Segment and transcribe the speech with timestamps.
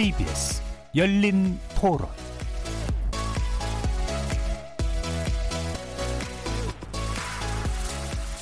[0.00, 0.62] KBS
[0.96, 2.08] 열린 토론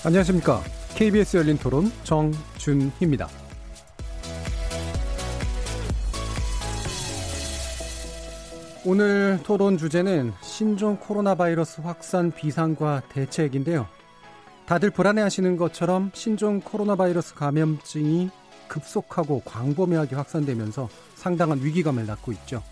[0.07, 0.63] 안녕하십니까.
[0.95, 3.29] KBS 열린 토론 정준희입니다.
[8.85, 13.89] 오늘 토론 주제는 신종 코로나 바이러스 확산 비상과 대책인데요.
[14.67, 18.31] 다들 불안해 하시는 것처럼 신종 코로나 바이러스 감염증이
[18.69, 22.63] 급속하고 광범위하게 확산되면서 상당한 위기감을 낳고 있죠.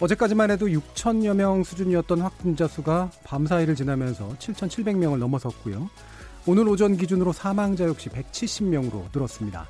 [0.00, 5.90] 어제까지만 해도 6천여 명 수준이었던 확진자 수가 밤사이를 지나면서 7,700명을 넘어섰고요.
[6.46, 9.66] 오늘 오전 기준으로 사망자 역시 170명으로 늘었습니다.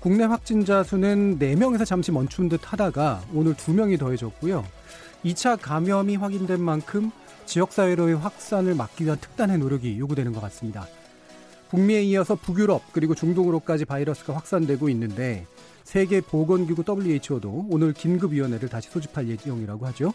[0.00, 4.64] 국내 확진자 수는 4명에서 잠시 멈춘 듯 하다가 오늘 2명이 더해졌고요.
[5.24, 7.10] 2차 감염이 확인된 만큼
[7.46, 10.86] 지역사회로의 확산을 막기 위한 특단의 노력이 요구되는 것 같습니다.
[11.70, 15.46] 북미에 이어서 북유럽 그리고 중동으로까지 바이러스가 확산되고 있는데
[15.84, 20.12] 세계 보건기구 WHO도 오늘 긴급위원회를 다시 소집할 예정이라고 하죠.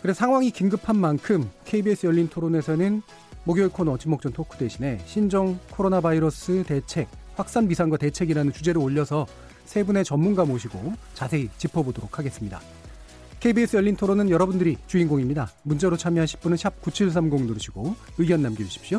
[0.00, 3.02] 그래서 상황이 긴급한 만큼 KBS 열린 토론에서는
[3.44, 9.26] 목요일 코너 지목전 토크 대신에 신종 코로나 바이러스 대책, 확산 비상과 대책이라는 주제를 올려서
[9.64, 12.60] 세 분의 전문가 모시고 자세히 짚어보도록 하겠습니다.
[13.40, 15.50] KBS 열린 토론은 여러분들이 주인공입니다.
[15.64, 18.98] 문자로 참여하실 분은 샵9730 누르시고 의견 남겨주십시오.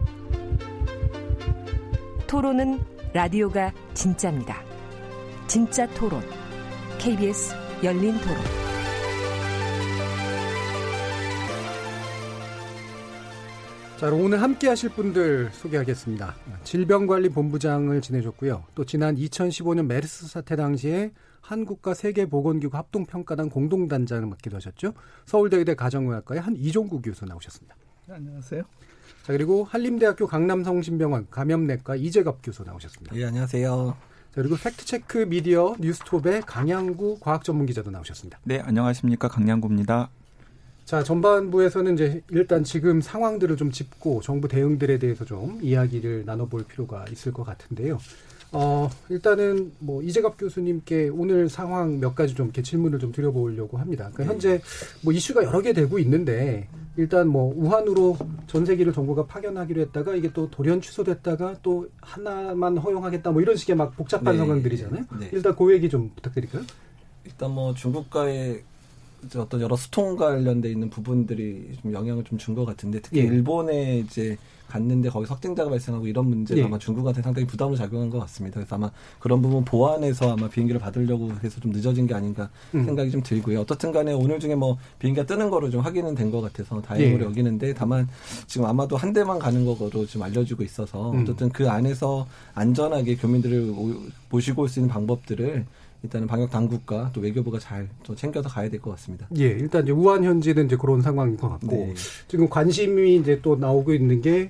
[2.31, 2.79] 토론은
[3.13, 4.63] 라디오가 진짜입니다.
[5.47, 6.21] 진짜 토론,
[6.97, 7.53] KBS
[7.83, 8.37] 열린 토론.
[13.97, 16.33] 자, 오늘 함께 하실 분들 소개하겠습니다.
[16.63, 18.63] 질병관리본부장을 지내셨고요.
[18.75, 24.93] 또 지난 2015년 메르스 사태 당시에 한국과 세계보건기구 합동평가단 공동단장을 맡기도 하셨죠.
[25.25, 27.75] 서울대의대 가정의학과의 한 이종구 교수 나오셨습니다.
[28.07, 28.63] 네, 안녕하세요.
[29.23, 33.15] 자, 그리고 한림대학교 강남성심병원 감염내과 이재갑 교수 나오셨습니다.
[33.15, 33.95] 예, 안녕하세요.
[33.95, 38.39] 자, 그리고 팩트체크 미디어 뉴스톱의 강양구 과학전문기자도 나오셨습니다.
[38.43, 39.27] 네, 안녕하십니까.
[39.27, 40.09] 강양구입니다.
[40.85, 47.05] 자, 전반부에서는 이제 일단 지금 상황들을 좀 짚고 정부 대응들에 대해서 좀 이야기를 나눠볼 필요가
[47.11, 47.99] 있을 것 같은데요.
[48.53, 54.09] 어, 일단은 뭐 이재갑 교수님께 오늘 상황 몇 가지 좀 이렇게 질문을 좀 드려보려고 합니다.
[54.13, 54.61] 그러니까 현재
[55.01, 56.67] 뭐 이슈가 여러 개 되고 있는데
[56.97, 58.17] 일단 뭐 우한으로
[58.47, 63.95] 전세기를 정부가 파견하기로 했다가 이게 또 돌연 취소됐다가 또 하나만 허용하겠다 뭐 이런 식의 막
[63.95, 64.39] 복잡한 네.
[64.39, 65.05] 상황들이잖아요.
[65.19, 65.29] 네.
[65.31, 66.63] 일단 그 얘기 좀 부탁드릴까요?
[67.23, 68.63] 일단 뭐 중국과의
[69.37, 73.23] 어떤 여러 수통 관련돼 있는 부분들이 좀 영향을 좀 준 것 같은데 특히 예.
[73.23, 74.37] 일본에 이제
[74.67, 76.63] 갔는데 거기 확진자가 발생하고 이런 문제가 예.
[76.63, 78.55] 아마 중국한테 상당히 부담으로 작용한 것 같습니다.
[78.55, 78.89] 그래서 아마
[79.19, 82.85] 그런 부분 보완해서 아마 비행기를 받으려고 해서 좀 늦어진 게 아닌가 음.
[82.85, 83.59] 생각이 좀 들고요.
[83.61, 87.27] 어떻든 간에 오늘 중에 뭐 비행기가 뜨는 거로 좀 확인은 된 것 같아서 다행으로 예.
[87.27, 88.07] 여기는데 다만
[88.47, 91.23] 지금 아마도 한 대만 가는 거로 좀 알려지고 있어서 음.
[91.23, 95.65] 어쨌든 그 안에서 안전하게 교민들을 오- 모시고 올 수 있는 방법들을
[96.03, 99.27] 일단은 방역 당국과 또 외교부가 잘 좀 챙겨서 가야 될 것 같습니다.
[99.37, 101.93] 예, 일단 이제 우한 현지는 이제 그런 상황인 것 같고 네.
[102.27, 104.49] 지금 관심이 이제 또 나오고 있는 게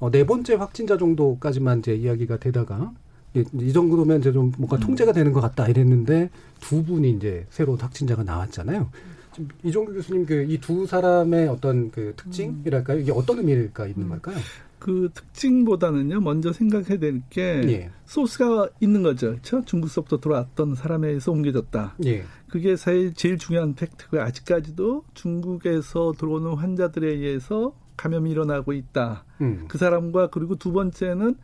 [0.00, 2.92] 어, 네 번째 확진자 정도까지만 이제 이야기가 되다가
[3.34, 6.30] 이, 이 정도면 이제 좀 뭔가 통제가 되는 것 같다 이랬는데
[6.60, 8.88] 두 분이 이제 새로운 확진자가 나왔잖아요.
[9.34, 13.00] 지금 이종규 교수님 그 이 두 사람의 어떤 그 특징이랄까요?
[13.00, 14.36] 이게 어떤 의미가 있는 걸까요?
[14.78, 17.90] 그 특징보다는요, 먼저 생각해야 될게 예.
[18.04, 19.28] 소스가 있는 거죠.
[19.28, 19.64] 그렇죠?
[19.64, 21.96] 중국서부터 들어왔던 사람에 의해서 옮겨졌다.
[22.04, 22.24] 예.
[22.48, 24.22] 그게 사실 제일 중요한 팩트고요.
[24.22, 29.24] 아직까지도 중국에서 들어오는 환자들에 의해서 감염이 일어나고 있다.
[29.40, 29.64] 음.
[29.68, 31.36] 그 사람과 그리고 두 번째는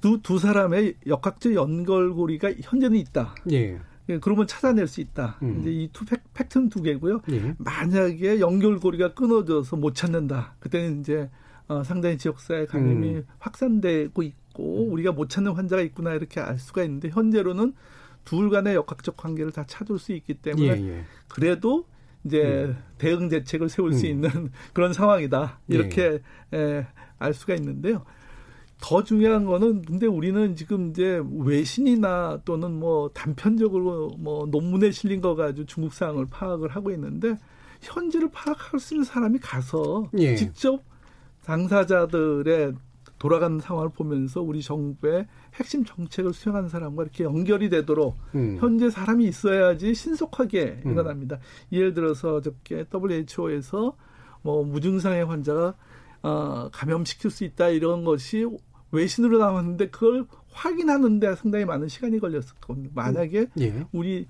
[0.00, 3.34] 두, 두 사람의 역학적 연결고리가 현재는 있다.
[3.52, 3.78] 예.
[4.08, 5.38] 예, 그러면 찾아낼 수 있다.
[5.42, 5.60] 음.
[5.60, 6.04] 이제 이두
[6.34, 7.22] 팩트는 두 개고요.
[7.30, 7.54] 예.
[7.58, 10.56] 만약에 연결고리가 끊어져서 못 찾는다.
[10.58, 11.30] 그때는 이제
[11.72, 13.26] 어, 상당히 지역사회 감염이 음.
[13.38, 17.74] 확산되고 있고 우리가 못 찾는 환자가 있구나 이렇게 알 수가 있는데 현재로는
[18.24, 20.88] 둘 간의 역학적 관계를 다 찾을 수 있기 때문에 예.
[20.88, 21.04] 예.
[21.28, 21.86] 그래도
[22.24, 22.76] 이제 음.
[22.98, 24.10] 대응 대책을 세울 수 음.
[24.10, 24.30] 있는
[24.72, 26.20] 그런 상황이다 이렇게
[26.52, 26.86] 에,
[27.18, 28.04] 알 수가 있는데요.
[28.80, 35.36] 더 중요한 거는 근데 우리는 지금 이제 외신이나 또는 뭐 단편적으로 뭐 논문에 실린 거
[35.36, 37.36] 가지고 중국 상황을 파악을 하고 있는데
[37.80, 40.34] 현지를 파악할 수 있는 사람이 가서 예.
[40.34, 40.82] 직접
[41.44, 42.74] 당사자들의
[43.18, 48.58] 돌아가는 상황을 보면서 우리 정부의 핵심 정책을 수행하는 사람과 이렇게 연결이 되도록 음.
[48.60, 50.90] 현재 사람이 있어야지 신속하게 음.
[50.90, 51.38] 일어납니다.
[51.70, 53.96] 예를 들어서 어저께 WHO에서
[54.42, 55.74] 뭐 무증상의 환자가
[56.22, 58.44] 어, 감염시킬 수 있다 이런 것이
[58.90, 62.92] 외신으로 나왔는데 그걸 확인하는데 상당히 많은 시간이 걸렸을 겁니다.
[62.94, 63.86] 만약에 예.
[63.92, 64.26] 우리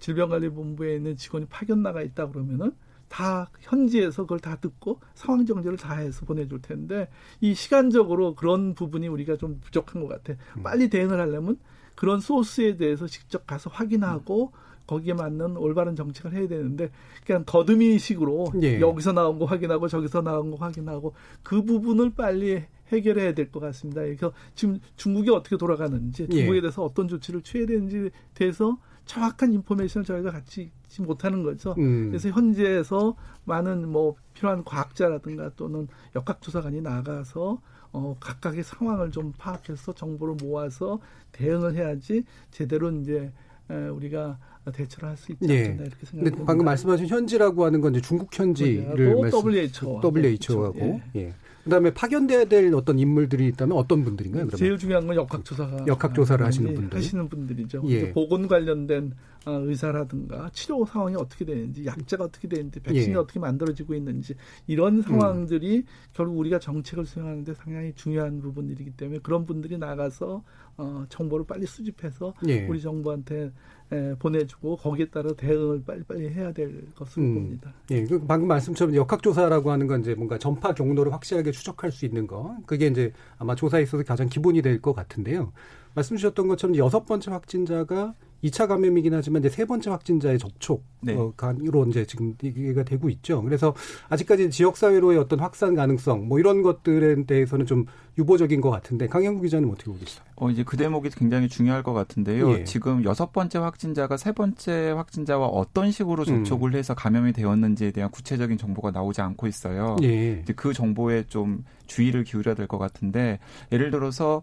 [0.00, 2.72] 질병관리본부에 있는 직원이 파견 나가 있다 그러면은
[3.10, 7.08] 다 현지에서 그걸 다 듣고 상황 정제를 다 해서 보내줄 텐데
[7.40, 10.40] 이 시간적으로 그런 부분이 우리가 좀 부족한 것 같아.
[10.56, 10.62] 음.
[10.62, 11.58] 빨리 대응을 하려면
[11.96, 14.52] 그런 소스에 대해서 직접 가서 확인하고
[14.86, 16.90] 거기에 맞는 올바른 정책을 해야 되는데
[17.26, 18.80] 그냥 더듬이식으로 예.
[18.80, 24.02] 여기서 나온 거 확인하고 저기서 나온 거 확인하고 그 부분을 빨리 해결해야 될 것 같습니다.
[24.02, 26.60] 그래서 지금 중국이 어떻게 돌아가는지 중국에 예.
[26.60, 28.78] 대해서 어떤 조치를 취해야 되는지 대해서
[29.10, 30.70] 정확한 인포메이션을 저희가 갖지
[31.00, 31.74] 못하는 거죠.
[31.78, 32.10] 음.
[32.10, 37.60] 그래서 현재에서 많은 뭐 필요한 과학자라든가 또는 역학조사관이 나가서
[37.92, 41.00] 어, 각각의 상황을 좀 파악해서 정보를 모아서
[41.32, 42.22] 대응을 해야지
[42.52, 43.32] 제대로 이제
[43.68, 44.38] 에, 우리가
[44.72, 45.64] 대처를 할 수 있지 않나 예.
[45.86, 46.44] 이렇게 생각합니다.
[46.44, 51.02] 방금 말씀하신 현지라고 하는 건 이제 중국 현지를 말씀, WHO WHO하고 예.
[51.16, 51.34] 예.
[51.70, 54.46] 그다음에 파견돼야 될 어떤 인물들이 있다면 어떤 분들인가요?
[54.46, 54.58] 그러면?
[54.58, 57.82] 제일 중요한 건 역학조사가 역학조사를 하시는 분들 하시는 분들이죠.
[57.86, 58.12] 예.
[58.12, 59.12] 보건 관련된
[59.46, 63.18] 어, 의사라든가 치료 상황이 어떻게 되는지, 약제가 어떻게 되는지, 백신이 예.
[63.18, 64.34] 어떻게 만들어지고 있는지
[64.66, 65.02] 이런 음.
[65.02, 65.82] 상황들이 음.
[66.12, 70.42] 결국 우리가 정책을 수행하는데 상당히 중요한 부분들이기 때문에 그런 분들이 나가서
[70.76, 72.66] 어, 정보를 빨리 수집해서 예.
[72.66, 73.52] 우리 정부한테
[73.92, 77.34] 에, 보내주고 거기에 따라 대응을 빨리빨리 해야 될 것으로 음.
[77.34, 77.72] 봅니다.
[77.90, 82.26] 예, 그 방금 말씀처럼 역학조사라고 하는 건 이제 뭔가 전파 경로를 확실하게 추적할 수 있는
[82.26, 85.52] 거, 그게 이제 아마 조사에 있어서 가장 기본이 될 것 같은데요.
[85.94, 88.14] 말씀 주셨던 것처럼 여섯 번째 확진자가
[88.44, 91.14] 2차 감염이긴 하지만 이제 세 번째 확진자의 접촉 네.
[91.14, 93.42] 어, 간으로 이제 지금 얘기가 되고 있죠.
[93.42, 93.74] 그래서
[94.08, 97.84] 아직까지 지역 사회로의 어떤 확산 가능성 뭐 이런 것들에 대해서는 좀
[98.18, 100.24] 유보적인 것 같은데 강영구 기자는 어떻게 보겠어요?
[100.36, 102.50] 어 이제 그 대목이 굉장히 중요할 것 같은데요.
[102.52, 102.64] 예.
[102.64, 106.44] 지금 여섯 번째 확진자가 세 번째 확진자와 어떤 식으로 음.
[106.44, 106.78] 접촉을 음.
[106.78, 109.96] 해서 감염이 되었는지에 대한 구체적인 정보가 나오지 않고 있어요.
[110.02, 110.42] 예.
[110.56, 113.38] 그 정보에 좀 주의를 기울여야 될 것 같은데
[113.72, 114.42] 예를 들어서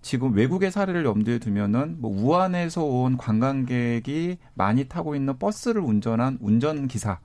[0.00, 6.88] 지금 외국의 사례를 염두에 두면은 뭐 우한에서 온 관광객이 많이 타고 있는 버스를 운전한 운전
[6.88, 7.18] 기사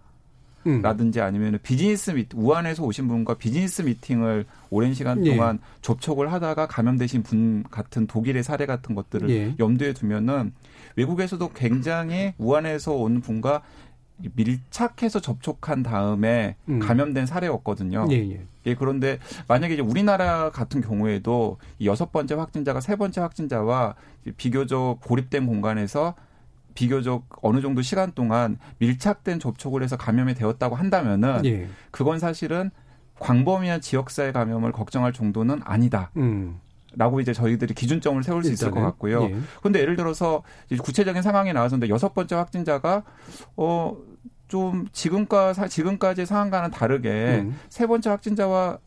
[0.66, 0.82] 음.
[0.82, 5.32] 라든지 아니면 비즈니스 미 우한에서 오신 분과 비즈니스 미팅을 오랜 시간 예.
[5.32, 5.80] 동안 예.
[5.82, 9.56] 접촉을 하다가 감염되신 분 같은 독일의 사례 같은 것들을 예.
[9.60, 10.54] 염두에 두면은
[10.96, 13.62] 외국에서도 굉장히 우한에서 온 분과
[14.36, 16.80] 밀착해서 접촉한 다음에 음.
[16.80, 18.08] 감염된 사례였거든요.
[18.12, 18.72] 예, 예.
[18.72, 23.96] 예, 그런데 만약에 이제 우리나라 같은 경우에도 이 여섯 번째 확진자가 세 번째 확진자와
[24.38, 26.16] 비교적 고립된 공간에서
[26.76, 31.68] 비교적 어느 정도 시간 동안 밀착된 접촉을 해서 감염이 되었다고 한다면은 예.
[31.92, 32.72] 그건 사실은
[33.20, 36.12] 광범위한 지역사회 감염을 걱정할 정도는 아니다.
[36.18, 36.60] 음.
[36.96, 39.24] 라고 이제 저희들이 기준점을 세울 수 있을 것 같고요.
[39.24, 39.36] 예.
[39.62, 40.44] 근데 예를 들어서
[40.82, 43.04] 구체적인 상황이 나왔는데 여섯 번째 확진자가
[43.58, 43.98] 어
[44.54, 47.60] 좀 지금과 지금까지 상황과는 다르게 음.
[47.70, 48.78] 세 번째 확진자와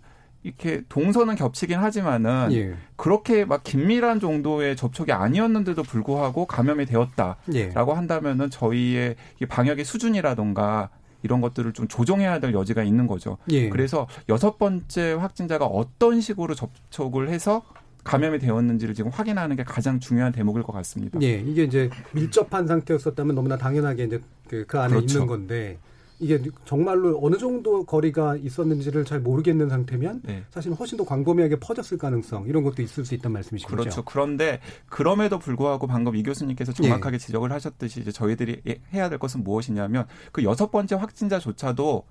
[0.44, 2.76] 이렇게 동선은 겹치긴 하지만은 예.
[2.94, 7.72] 그렇게 막 긴밀한 정도의 접촉이 아니었는데도 불구하고 감염이 되었다라고 예.
[7.74, 9.16] 한다면은 저희의
[9.48, 10.90] 방역의 수준이라던가
[11.24, 13.37] 이런 것들을 좀 조정해야 될 여지가 있는 거죠.
[13.50, 13.68] 예.
[13.68, 17.62] 그래서 여섯 번째 확진자가 어떤 식으로 접촉을 해서
[18.06, 21.18] 감염이 되었는지를 지금 확인하는 게 가장 중요한 대목일 것 같습니다.
[21.22, 25.14] 예, 이게 이제 밀접한 상태였었다면 너무나 당연하게 이제 그, 그 안에 그렇죠.
[25.14, 25.78] 있는 건데
[26.18, 30.44] 이게 정말로 어느 정도 거리가 있었는지를 잘 모르겠는 상태면 네.
[30.50, 33.68] 사실 훨씬 더 광범위하게 퍼졌을 가능성 이런 것도 있을 수 있다는 말씀이시죠.
[33.68, 34.02] 그렇죠.
[34.02, 37.18] 그런데 그럼에도 불구하고 방금 이 교수님께서 정확하게 예.
[37.18, 38.62] 지적을 하셨듯이 이제 저희들이
[38.94, 42.04] 해야 될 것은 무엇이냐면 그 여섯 번째 확진자조차도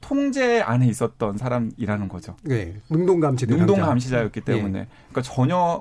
[0.00, 2.36] 통제 안에 있었던 사람이라는 거죠.
[2.42, 2.76] 네.
[2.90, 4.86] 능동 감시 능동 감시자였기 때문에 예.
[5.10, 5.80] 그러니까 전혀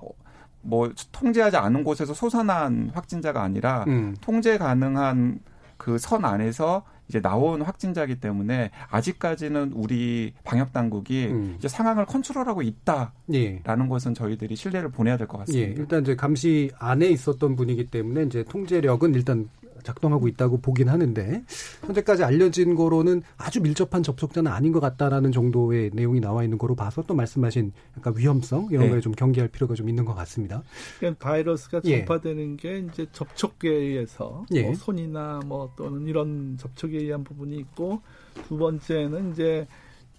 [0.61, 4.15] 뭐 통제하지 않은 곳에서 솟아난 확진자가 아니라 음.
[4.21, 5.39] 통제 가능한
[5.77, 11.55] 그 선 안에서 이제 나온 확진자이기 때문에 아직까지는 우리 방역 당국이 음.
[11.57, 13.61] 이제 상황을 컨트롤하고 있다라는 예.
[13.87, 15.69] 것은 저희들이 신뢰를 보내야 될 것 같습니다.
[15.69, 15.73] 예.
[15.73, 19.47] 일단 이제 감시 안에 있었던 분이기 때문에 이제 통제력은 일단
[19.87, 21.43] 작동하고 있다고 보긴 하는데
[21.85, 27.03] 현재까지 알려진 거로는 아주 밀접한 접촉자는 아닌 것 같다라는 정도의 내용이 나와 있는 거로 봐서
[27.07, 28.89] 또 말씀하신 약간 위험성 이런 네.
[28.91, 30.63] 거에 좀 경계할 필요가 좀 있는 것 같습니다.
[30.99, 31.99] 그러니까 바이러스가 예.
[31.99, 32.55] 전파되는 예.
[32.57, 34.63] 게 이제 접촉에 의해서 예.
[34.63, 38.01] 뭐 손이나 뭐 또는 이런 접촉에 의한 부분이 있고
[38.47, 39.67] 두 번째는 이제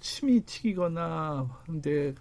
[0.00, 2.14] 침이 튀기거나 이제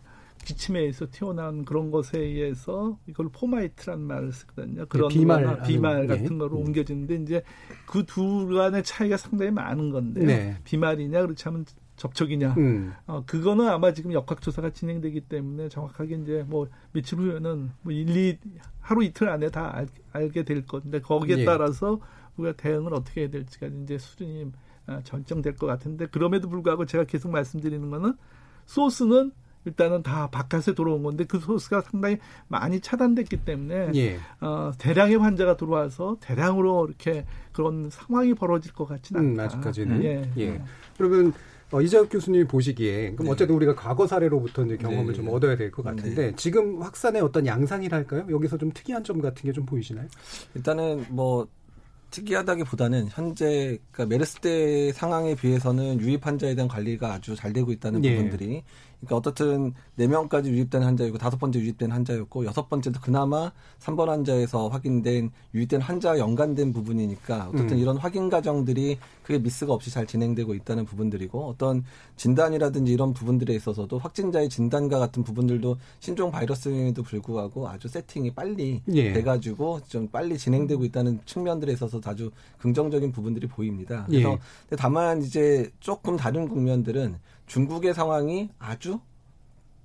[0.48, 4.86] 기침에 의해서 튀어나온 그런 것에 의해서 이걸 fomite란 말을 쓰거든요.
[4.88, 6.38] 그런 네, 비말, 비말 같은 네.
[6.38, 7.44] 거로 옮겨지는데 이제
[7.86, 10.58] 그 두 간의 차이가 상당히 많은 건데 네.
[10.64, 11.66] 비말이냐 그렇지 않으면
[11.98, 12.54] 접촉이냐.
[12.58, 12.94] 음.
[13.08, 18.38] 어, 그거는 아마 지금 역학조사가 진행되기 때문에 정확하게 이제 뭐 며칠 후에는 뭐 1, 2,
[18.80, 21.46] 하루 이틀 안에 다 알, 알게 될 건데 거기에 예.
[21.46, 22.00] 따라서
[22.38, 24.52] 우리가 대응을 어떻게 해야 될지가 이제 수준이
[24.86, 28.16] 아, 결정될 것 같은데 그럼에도 불구하고 제가 계속 말씀드리는 거는
[28.66, 29.34] 소스는
[29.68, 34.18] 일단은 다 바깥에 들어온 건데 그 소스가 상당히 많이 차단됐기 때문에 예.
[34.42, 39.44] 어, 대량의 환자가 들어와서 대량으로 이렇게 그런 상황이 벌어질 것 같지는 음, 않다.
[39.44, 40.04] 음, 아직까지는.
[40.04, 40.32] 예.
[40.38, 40.62] 예.
[40.98, 41.34] 그러면
[41.70, 43.32] 어, 이재혁 교수님이 보시기에 그럼 네.
[43.32, 45.14] 어쨌든 우리가 과거 사례로부터 이제 경험을 네.
[45.14, 46.36] 좀 얻어야 될 것 같은데 네.
[46.38, 48.28] 지금 확산의 어떤 양상이랄까요?
[48.30, 50.08] 여기서 좀 특이한 점 같은 게 좀 보이시나요?
[50.56, 51.46] 일단은 뭐
[52.12, 58.04] 특이하다기보다는 현재 그러니까 메르스 때 상황에 비해서는 유입 환자에 대한 관리가 아주 잘 되고 있다는
[58.06, 58.16] 예.
[58.16, 58.64] 부분들이
[59.00, 65.32] 그러니까 어떻든 네명까지 유입된 환자이고 다섯 번째 유입된 환자였고 여섯 번째도 그나마 3번 환자에서 확인된
[65.54, 67.82] 유입된 환자와 연관된 부분이니까 어쨌든 음.
[67.82, 71.84] 이런 확인 과정들이 크게 미스가 없이 잘 진행되고 있다는 부분들이고 어떤
[72.16, 79.14] 진단이라든지 이런 부분들에 있어서도 확진자의 진단과 같은 부분들도 신종 바이러스임에도 불구하고 아주 세팅이 빨리 예.
[79.14, 84.06] 돼가지고 좀 빨리 진행되고 있다는 측면들에 있어서 아주 긍정적인 부분들이 보입니다.
[84.08, 84.38] 그래서
[84.72, 84.76] 예.
[84.76, 89.00] 다만 이제 조금 다른 국면들은 중국의 상황이 아주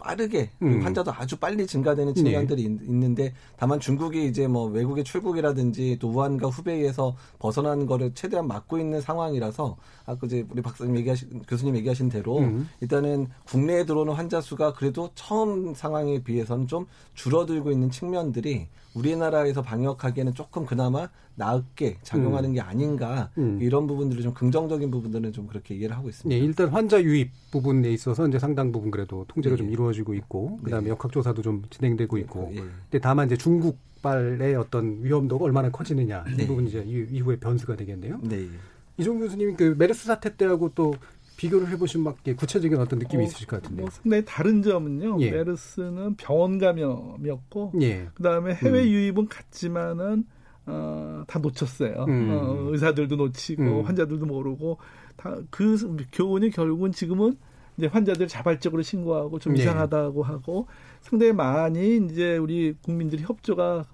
[0.02, 0.82] 빠르게 음.
[0.82, 2.84] 환자도 아주 빨리 증가되는 측면들이 네.
[2.86, 9.00] 있는데 다만 중국이 이제 뭐 외국의 출국이라든지 또 우한과 후베이에서 벗어나는 거를 최대한 막고 있는
[9.00, 9.76] 상황이라서
[10.06, 12.68] 아까 이제 우리 박사님 얘기하신 교수님 얘기하신 대로 음.
[12.80, 20.34] 일단은 국내에 들어오는 환자 수가 그래도 처음 상황에 비해서는 좀 줄어들고 있는 측면들이 우리나라에서 방역하기에는
[20.34, 22.54] 조금 그나마 나게 작용하는 음.
[22.54, 23.58] 게 아닌가 음.
[23.60, 26.38] 이런 부분들을 좀 긍정적인 부분들은 좀 그렇게 이해를 하고 있습니다.
[26.38, 29.58] 네, 일단 환자 유입 부분에 있어서 이제 상당 부분 그래도 통제가 네.
[29.58, 30.90] 좀 이루어지고 있고 그다음에 네.
[30.90, 32.50] 역학조사도 좀 진행되고 있고.
[32.54, 32.60] 네.
[32.60, 36.46] 근데 다만 이제 중국 발의 어떤 위험도가 얼마나 커지느냐 이 네.
[36.46, 38.18] 부분 이제 이후에 변수가 되겠네요.
[38.22, 38.48] 네.
[38.98, 40.94] 이종 교수님이 그 메르스 사태 때하고 또
[41.42, 43.82] 비교를 해보신 밖에 구체적인 어떤 느낌이 어, 있으실 것 같은데.
[43.82, 45.20] 뭐 상당히 다른 점은요.
[45.20, 45.30] 예.
[45.30, 48.08] 메르스는 병원 감염이었고, 예.
[48.14, 48.86] 그 다음에 해외 음.
[48.88, 50.24] 유입은 같지만은
[50.66, 52.04] 어, 다 놓쳤어요.
[52.08, 52.30] 음.
[52.30, 53.82] 어, 의사들도 놓치고 음.
[53.82, 54.78] 환자들도 모르고
[55.16, 55.76] 다 그
[56.12, 57.36] 교훈이 결국은 지금은
[57.76, 59.60] 이제 환자들 자발적으로 신고하고 좀 네.
[59.62, 60.66] 이상하다고 하고
[61.00, 63.84] 상당히 많이 이제 우리 국민들이 협조가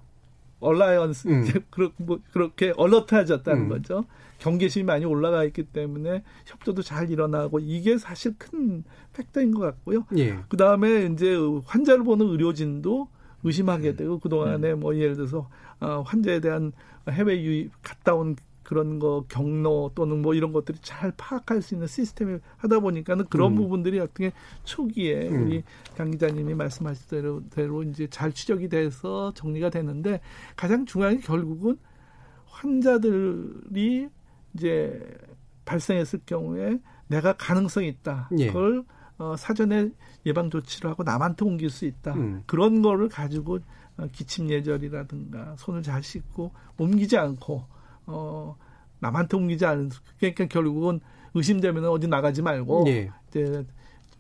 [0.60, 1.44] alertness 음.
[1.70, 3.68] 그렇, 뭐, 그렇게 alert해졌다는 음.
[3.68, 4.04] 거죠.
[4.38, 10.04] 경계심이 많이 올라가 있기 때문에 협조도 잘 일어나고 이게 사실 큰 factor인 것 같고요.
[10.16, 10.38] 예.
[10.49, 13.09] 그 다음에 이제 환자를 보는 의료진도
[13.45, 14.80] 의심하게 되고 그 동안에 음.
[14.80, 15.49] 뭐 예를 들어서
[15.80, 16.73] 어, 환자에 대한
[17.11, 18.37] 해외 유입 갔다 온
[18.68, 23.52] 그런 거 경로 또는 뭐 이런 것들이 잘 파악할 수 있는 시스템을 하다 보니까는 그런
[23.52, 23.57] 음.
[23.57, 24.33] 부분들이 어떻게
[24.64, 25.47] 초기에 음.
[25.47, 25.62] 우리
[25.97, 30.21] 강 기자님이 말씀하신 대로, 대로 이제 잘 추적이 돼서 정리가 되는데
[30.54, 31.78] 가장 중요한 게 결국은
[32.45, 34.11] 환자들이
[34.58, 35.00] 이제
[35.64, 38.28] 발생했을 경우에 내가 가능성이 있다.
[38.38, 38.48] 예.
[38.48, 38.84] 그걸
[39.18, 39.90] 어, 사전에
[40.26, 42.14] 예방 조치를 하고 남한테 옮길 수 있다.
[42.14, 42.42] 음.
[42.46, 43.58] 그런 거를 가지고
[43.96, 47.64] 어, 기침 예절이라든가 손을 잘 씻고 옮기지 않고
[48.06, 48.56] 어
[49.00, 51.00] 남한테 옮기지 않은 그러니까 결국은
[51.34, 53.10] 의심되면 어디 나가지 말고 예.
[53.28, 53.64] 이제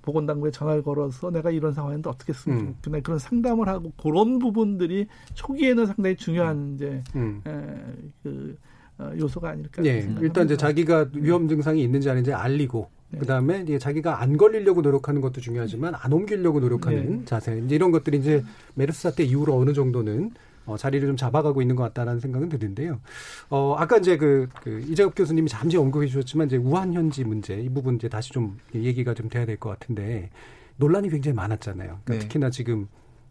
[0.02, 2.76] 보건당국에 전화를 걸어서 내가 이런 상황인데 어떻게 쓰면 음.
[2.82, 7.42] 좋겠나 그런 상담을 하고 그런 부분들이 초기에는 상당히 중요한 이제 음.
[7.46, 8.77] 에, 그 어,
[9.18, 9.82] 요소가 아닐까.
[9.82, 10.08] 네.
[10.20, 13.18] 일단 이제 자기가 위험 증상이 있는지 아닌지 알리고 네.
[13.20, 17.24] 그다음에 이제 자기가 안 걸리려고 노력하는 것도 중요하지만 안 옮기려고 노력하는 네.
[17.24, 17.62] 자세.
[17.64, 20.32] 이제 이런 것들이 이제 메르스 사태 이후로 어느 정도는
[20.66, 23.00] 어, 자리를 좀 잡아가고 있는 것 같다라는 생각은 드는데요.
[23.48, 27.70] 어, 아까 이제 그, 그 이재엽 교수님이 잠시 언급해 주셨지만 이제 우한 현지 문제 이
[27.70, 30.28] 부분 이제 다시 좀 얘기가 좀 돼야 될 것 같은데
[30.76, 32.00] 논란이 굉장히 많았잖아요.
[32.04, 32.18] 그러니까 네.
[32.18, 32.86] 특히나 지금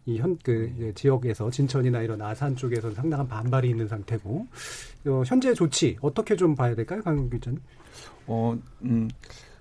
[0.08, 4.46] 이 현, 그, 지역에서 진천이나 이런 아산 쪽에서 상당한 반발이 있는 상태고,
[5.06, 7.60] 어, 현재 조치 어떻게 좀 봐야 될까요, 강국 기자님?
[8.26, 9.10] 어, 음,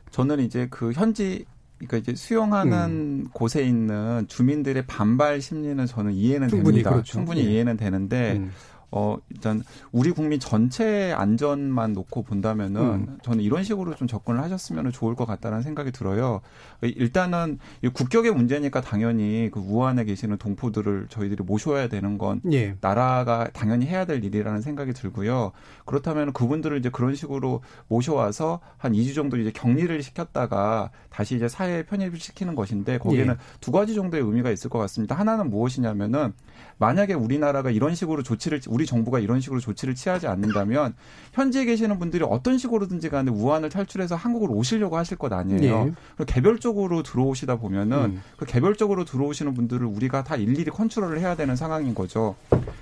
[0.09, 1.45] 저는 이제 그 현지
[1.79, 3.27] 그러니까 이제 수용하는 음.
[3.33, 6.91] 곳에 있는 주민들의 반발 심리는 저는 이해는 충분히 됩니다.
[6.91, 7.11] 그렇죠.
[7.11, 7.51] 충분히 예.
[7.51, 8.51] 이해는 되는데 음.
[8.89, 13.17] 어, 일단 우리 국민 전체 안전만 놓고 본다면은 음.
[13.21, 16.41] 저는 이런 식으로 좀 접근을 하셨으면 좋을 것 같다는 생각이 들어요.
[16.81, 17.59] 일단은
[17.93, 22.75] 국격의 문제니까 당연히 그 우한에 계시는 동포들을 저희들이 모셔야 되는 건 예.
[22.79, 25.51] 나라가 당연히 해야 될 일이라는 생각이 들고요.
[25.85, 31.83] 그렇다면 그분들을 이제 그런 식으로 모셔와서 한 2주 정도 이제 격리를 시켰다가 다시 이제 사회에
[31.83, 33.37] 편입을 시키는 것인데 거기에는 예.
[33.59, 35.15] 두 가지 정도의 의미가 있을 것 같습니다.
[35.15, 36.33] 하나는 무엇이냐면은
[36.79, 40.93] 만약에 우리나라가 이런 식으로 조치를 우리 정부가 이런 식으로 조치를 취하지 않는다면
[41.33, 45.85] 현지에 계시는 분들이 어떤 식으로든지 간에 우한을 탈출해서 한국으로 오시려고 하실 것 아니에요.
[45.85, 46.25] 네.
[46.25, 48.21] 개별적으로 들어오시다 보면은 음.
[48.37, 52.35] 그 개별적으로 들어오시는 분들을 우리가 다 일일이 컨트롤을 해야 되는 상황인 거죠.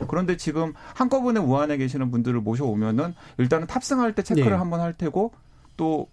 [0.07, 4.57] 그런데 지금 한꺼번에 우한에 계시는 분들을 모셔오면은 일단은 탑승할 때 체크를 네.
[4.57, 5.31] 한번 할 테고
[5.77, 6.07] 또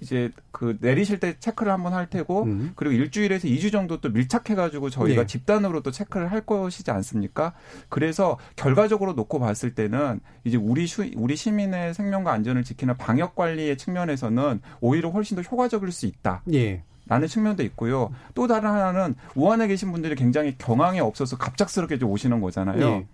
[0.00, 2.72] 이제 그 내리실 때 체크를 한번 할 테고 음.
[2.76, 5.26] 그리고 일주일에서 2주 정도 또 밀착해 가지고 저희가 네.
[5.26, 7.54] 집단으로 또 체크를 할 것이지 않습니까?
[7.88, 13.76] 그래서 결과적으로 놓고 봤을 때는 이제 우리 슈, 우리 시민의 생명과 안전을 지키는 방역 관리의
[13.76, 16.42] 측면에서는 오히려 훨씬 더 효과적일 수 있다.
[16.52, 16.82] 예.
[17.08, 18.12] 라는 측면도 있고요.
[18.34, 22.86] 또 다른 하나는 우한에 계신 분들이 굉장히 경황이 없어서 갑작스럽게 좀 오시는 거잖아요.
[22.86, 23.06] 예.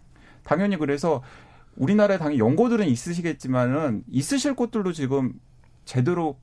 [0.43, 1.23] 당연히 그래서
[1.77, 5.33] 우리나라에 당연히 연고들은 있으시겠지만은 있으실 곳들도 지금
[5.85, 6.37] 제대로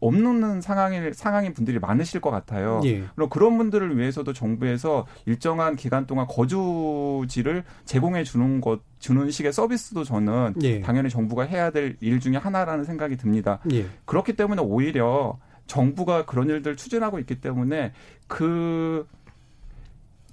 [0.00, 2.80] 없는 상황의 상황인 분들이 많으실 것 같아요.
[2.84, 3.04] 예.
[3.14, 10.04] 그럼 그런 분들을 위해서도 정부에서 일정한 기간 동안 거주지를 제공해 주는 것 주는 식의 서비스도
[10.04, 10.80] 저는 예.
[10.80, 13.58] 당연히 정부가 해야 될 일 중에 하나라는 생각이 듭니다.
[13.72, 13.86] 예.
[14.04, 17.92] 그렇기 때문에 오히려 정부가 그런 일들 추진하고 있기 때문에
[18.26, 19.06] 그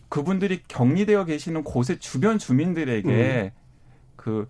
[0.10, 3.62] 그분들이 격리되어 계시는 곳의 주변 주민들에게 음.
[4.16, 4.48] 그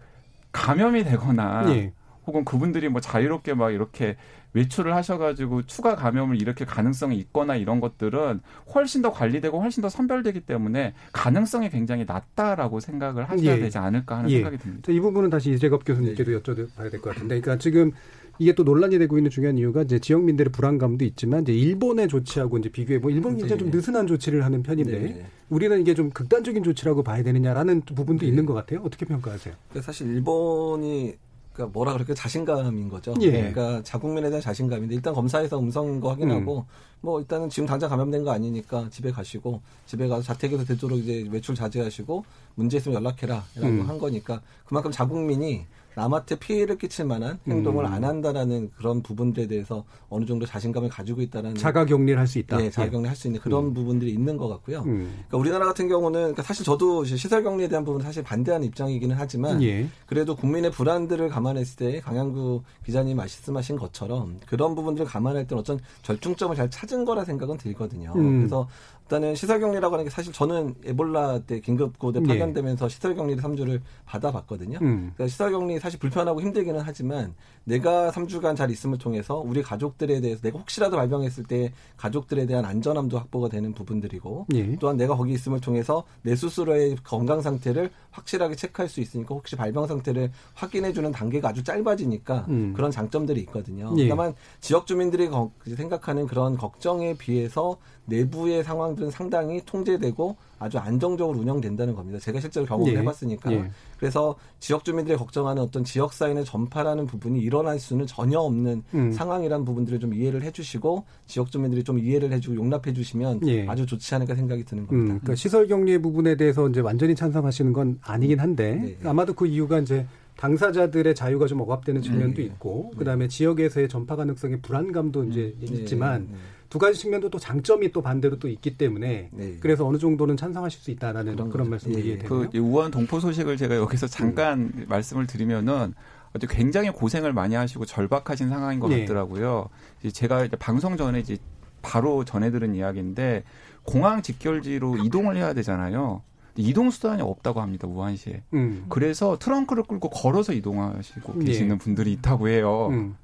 [0.51, 1.93] 감염이 되거나 예.
[2.25, 4.17] 혹은 그분들이 뭐 자유롭게 막 이렇게
[4.53, 8.39] 외출을 하셔가지고 추가 감염을 일으킬 가능성이 있거나 이런 것들은
[8.73, 13.59] 훨씬 더 관리되고 훨씬 더 선별되기 때문에 가능성이 굉장히 낮다라고 생각을 하셔야 예.
[13.59, 14.35] 되지 않을까 하는 예.
[14.37, 14.91] 생각이 듭니다.
[14.91, 16.39] 이 부분은 다시 이재갑 교수님께도 네.
[16.39, 17.91] 여쭤봐야 될 것 같은데, 그러니까 지금
[18.39, 22.69] 이게 또 논란이 되고 있는 중요한 이유가 이제 지역민들의 불안감도 있지만 이제 일본의 조치하고 이제
[22.69, 23.77] 비교해 뭐 일본이 이제 좀 네.
[23.77, 25.25] 느슨한 조치를 하는 편인데 네.
[25.49, 28.27] 우리는 이게 좀 극단적인 조치라고 봐야 되느냐라는 부분도 네.
[28.27, 28.81] 있는 것 같아요.
[28.83, 29.55] 어떻게 평가하세요?
[29.81, 31.15] 사실 일본이
[31.57, 33.15] 그러니까 뭐라 그럴까 자신감인 거죠.
[33.21, 33.31] 예.
[33.31, 36.63] 그러니까 자국민에 대한 자신감인데 일단 검사에서 음성인 거 확인하고 음.
[37.01, 41.55] 뭐 일단은 지금 당장 감염된 거 아니니까 집에 가시고 집에 가서 자택에서 되도록 이제 외출
[41.55, 42.23] 자제하시고
[42.55, 43.89] 문제 있으면 연락해라라고 음.
[43.89, 45.65] 한 거니까 그만큼 자국민이
[45.97, 47.91] 남한테 피해를 끼칠 만한 행동을 음.
[47.91, 52.57] 안 한다라는 그런 부분들에 대해서 어느 정도 자신감을 가지고 있다는 자가 격리를 할 수 있다.
[52.57, 53.73] 네, 자가 격리 할 수 있는 그런 음.
[53.73, 54.81] 부분들이 있는 것 같고요.
[54.81, 55.09] 음.
[55.27, 59.63] 그러니까 우리나라 같은 경우는 그러니까 사실 저도 시설 격리에 대한 부분 사실 반대하는 입장이기는 하지만
[59.63, 59.87] 예.
[60.05, 66.55] 그래도 국민의 불안들을 감안했을 때 강양구 기자님 말씀하신 것처럼 그런 부분들을 감안할 때는 어떤 절충점을
[66.55, 68.13] 잘 찾은 거라 생각은 들거든요.
[68.15, 68.41] 음.
[68.41, 68.67] 그래서
[69.07, 72.27] 일단은 시설격리라고 하는 게 사실 저는 에볼라 때 긴급고대 네.
[72.27, 72.89] 파견되면서 예.
[72.89, 74.79] 시설격리를 3주를 받아봤거든요.
[74.81, 75.11] 음.
[75.15, 80.59] 그러니까 시설격리 사실 불편하고 힘들기는 하지만 내가 3주간 잘 있음을 통해서 우리 가족들에 대해서 내가
[80.59, 84.75] 혹시라도 발병했을 때 가족들에 대한 안전함도 확보가 되는 부분들이고 예.
[84.77, 89.87] 또한 내가 거기 있음을 통해서 내 스스로의 건강 상태를 확실하게 체크할 수 있으니까 혹시 발병
[89.87, 92.73] 상태를 확인해주는 단계가 아주 짧아지니까 음.
[92.75, 93.93] 그런 장점들이 있거든요.
[93.97, 94.09] 예.
[94.09, 95.29] 다만 지역 주민들이
[95.75, 102.19] 생각하는 그런 걱정에 비해서 내부의 상황 들은 상당히 통제되고 아주 안정적으로 운영된다는 겁니다.
[102.19, 102.97] 제가 실제로 경험을 예.
[102.97, 103.53] 해봤으니까.
[103.53, 103.71] 예.
[103.97, 109.11] 그래서 지역 주민들이 걱정하는 어떤 지역 사인의 전파라는 부분이 일어날 수는 전혀 없는 음.
[109.11, 113.67] 상황이라는 부분들을 좀 이해를 해주시고 지역 주민들이 좀 이해를 해주고 용납해 주시면 예.
[113.67, 115.13] 아주 좋지 않을까 생각이 드는 음, 겁니다.
[115.13, 119.09] 음, 그러니까 시설 격리 부분에 대해서 이제 완전히 찬성하시는 건 아니긴 한데 네.
[119.09, 120.05] 아마도 그 이유가 이제
[120.37, 122.43] 당사자들의 자유가 좀 억압되는 측면도 네.
[122.43, 125.67] 있고 그다음에 지역에서의 전파 가능성의 불안감도 이제 네.
[125.67, 126.27] 있지만.
[126.67, 126.69] 네.
[126.69, 129.57] 두 가지 측면도 또 장점이 또 반대로 또 있기 때문에 네.
[129.59, 132.03] 그래서 어느 정도는 찬성하실 수 있다라는 그런, 그런 말씀을 예.
[132.03, 132.49] 이해되고요.
[132.49, 134.85] 그 우한 동포 소식을 제가 여기서 잠깐 음.
[134.87, 135.93] 말씀을 드리면은
[136.33, 139.01] 아주 굉장히 고생을 많이 하시고 절박하신 상황인 것 네.
[139.01, 139.69] 같더라고요.
[140.11, 141.37] 제가 이제 방송 전에 이제
[141.81, 143.43] 바로 전해 들은 이야기인데
[143.83, 146.21] 공항 직결지로 이동을 해야 되잖아요.
[146.57, 148.43] 이동 수단이 없다고 합니다 우한시에.
[148.53, 148.85] 음.
[148.89, 151.77] 그래서 트렁크를 끌고 걸어서 이동하시고 계시는 네.
[151.77, 152.89] 분들이 있다고 해요.
[152.91, 153.15] 음.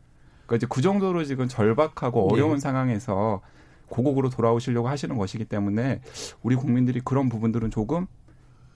[0.54, 2.60] 그러니까 이제 그 정도로 지금 절박하고 어려운 네.
[2.60, 3.42] 상황에서
[3.89, 6.02] 고국으로 돌아오시려고 하시는 것이기 때문에
[6.42, 8.06] 우리 국민들이 그런 부분들은 조금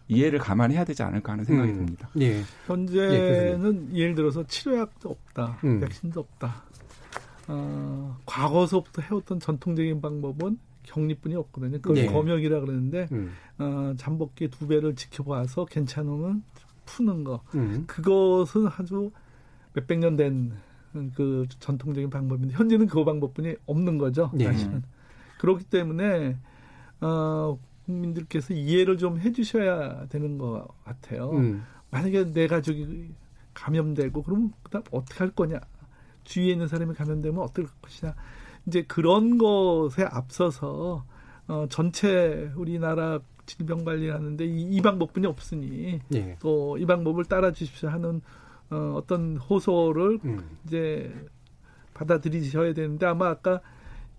[0.08, 1.76] 이해를 감안해야 되지 않을까 하는 생각이 음.
[1.78, 2.10] 듭니다.
[2.20, 2.42] 예.
[2.66, 5.80] 현재는 예, 를 들어서 치료약도 없다, 음.
[5.82, 6.63] 백신도 없다.
[7.50, 11.80] 어, 과거서부터 해왔던 전통적인 방법은 격리뿐이 없거든요.
[11.82, 12.06] 그걸 예.
[12.06, 13.34] 검역이라 그러는데 음.
[13.60, 16.44] 어, 잠복기 두 배를 지켜봐서 괜찮으면
[16.86, 17.42] 푸는 거.
[17.56, 17.84] 음.
[17.88, 19.12] 그것은 아주
[19.74, 20.54] 몇백 년 된
[21.16, 24.32] 그 전통적인 방법인데 현재는 그 방법뿐이 없는 거죠.
[24.34, 24.46] 네.
[24.46, 24.84] 사실은.
[25.40, 26.38] 그렇기 때문에
[27.02, 31.32] 어, 국민들께서 이해를 좀 해주셔야 되는 것 같아요.
[31.32, 31.64] 음.
[31.90, 33.12] 만약에 내 가족이
[33.54, 35.60] 감염되고 그러면 그다음 어떻게 할 거냐?
[36.24, 38.14] 주위에 있는 사람이 감염되면 할 것이냐?
[38.68, 41.06] 이제 그런 것에 앞서서
[41.48, 46.38] 어, 전체 우리나라 질병 관리하는데 이, 이 방법뿐이 없으니 네.
[46.40, 48.22] 또이 방법을 따라 주십시오 하는
[48.70, 50.44] 어, 어떤 호소를 음.
[50.66, 51.14] 이제
[51.94, 53.62] 받아들이셔야 되는데 아마 아까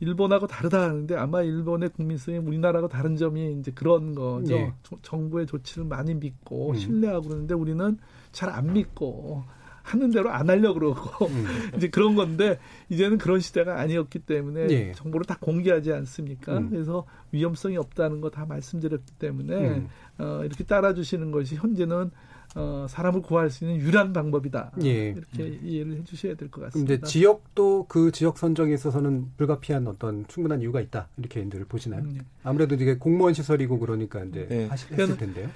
[0.01, 4.55] 일본하고 다르다 하는데 아마 일본의 국민성이 우리나라하고 다른 점이 이제 그런 거죠.
[4.55, 4.73] 예.
[5.03, 6.75] 정부의 조치를 많이 믿고 음.
[6.77, 7.99] 신뢰하고 그러는데 우리는
[8.31, 9.43] 잘 안 믿고
[9.83, 11.45] 하는 대로 안 하려고 그러고 음.
[11.77, 12.59] 이제 그런 건데
[12.91, 14.93] 이제는 그런 시대가 아니었기 때문에 예.
[14.93, 16.59] 정보를 다 공개하지 않습니까?
[16.59, 16.71] 음.
[16.71, 19.89] 그래서 위험성이 없다는 거 다 말씀드렸기 때문에 음.
[20.19, 22.11] 어, 이렇게 따라주시는 것이 현재는
[22.55, 24.73] 어, 사람을 구할 수 있는 유일한 방법이다.
[24.83, 25.11] 예.
[25.11, 25.61] 이렇게 음.
[25.63, 26.95] 이해를 해주셔야 될 것 같습니다.
[26.95, 32.01] 이제 지역도 그 지역 선정에 있어서는 불가피한 어떤 충분한 이유가 있다 이렇게 들 보시나요?
[32.03, 32.21] 음, 네.
[32.43, 34.67] 아무래도 이게 공무원 시설이고 그러니까 이제 네.
[34.67, 35.49] 하실 텐데요.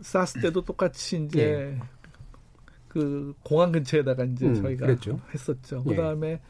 [0.00, 1.78] 사스 때도 똑같이 이제 예.
[2.88, 5.20] 그 공항 근처에다가 이제 음, 저희가 그랬죠.
[5.34, 5.84] 했었죠.
[5.86, 5.90] 예.
[5.90, 6.40] 그다음에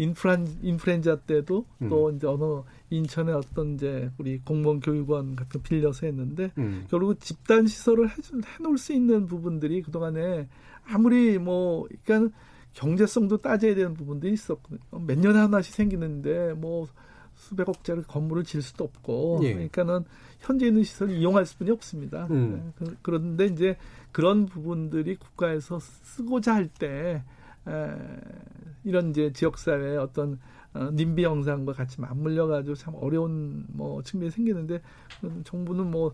[0.00, 1.90] 인프란 인플루엔자 때도 음.
[1.90, 6.86] 또 이제 어느 인천의 어떤 이제 우리 공무원 교육원 같은 빌려서 했는데 음.
[6.88, 8.12] 결국 집단 시설을 해,
[8.58, 10.48] 해놓을 수 있는 부분들이 그 동안에
[10.86, 12.34] 아무리 뭐 그러니까
[12.72, 14.80] 경제성도 따져야 되는 부분들이 있었거든요.
[15.06, 16.88] 몇 년에 하나씩 생기는데 뭐
[17.34, 19.52] 수백억짜리 건물을 질 수도 없고 예.
[19.52, 20.04] 그러니까는
[20.38, 22.26] 현재 있는 시설을 이용할 수뿐이 없습니다.
[22.30, 22.72] 음.
[22.78, 22.86] 네.
[22.86, 23.76] 그, 그런데 이제
[24.12, 27.22] 그런 부분들이 국가에서 쓰고자 할때
[28.84, 30.38] 이런 이제 지역사회의 어떤
[30.72, 34.80] 어, 님비 영상과 같이 맞물려 가지고 참 어려운 뭐 측면이 생기는데
[35.42, 36.12] 정부는 뭐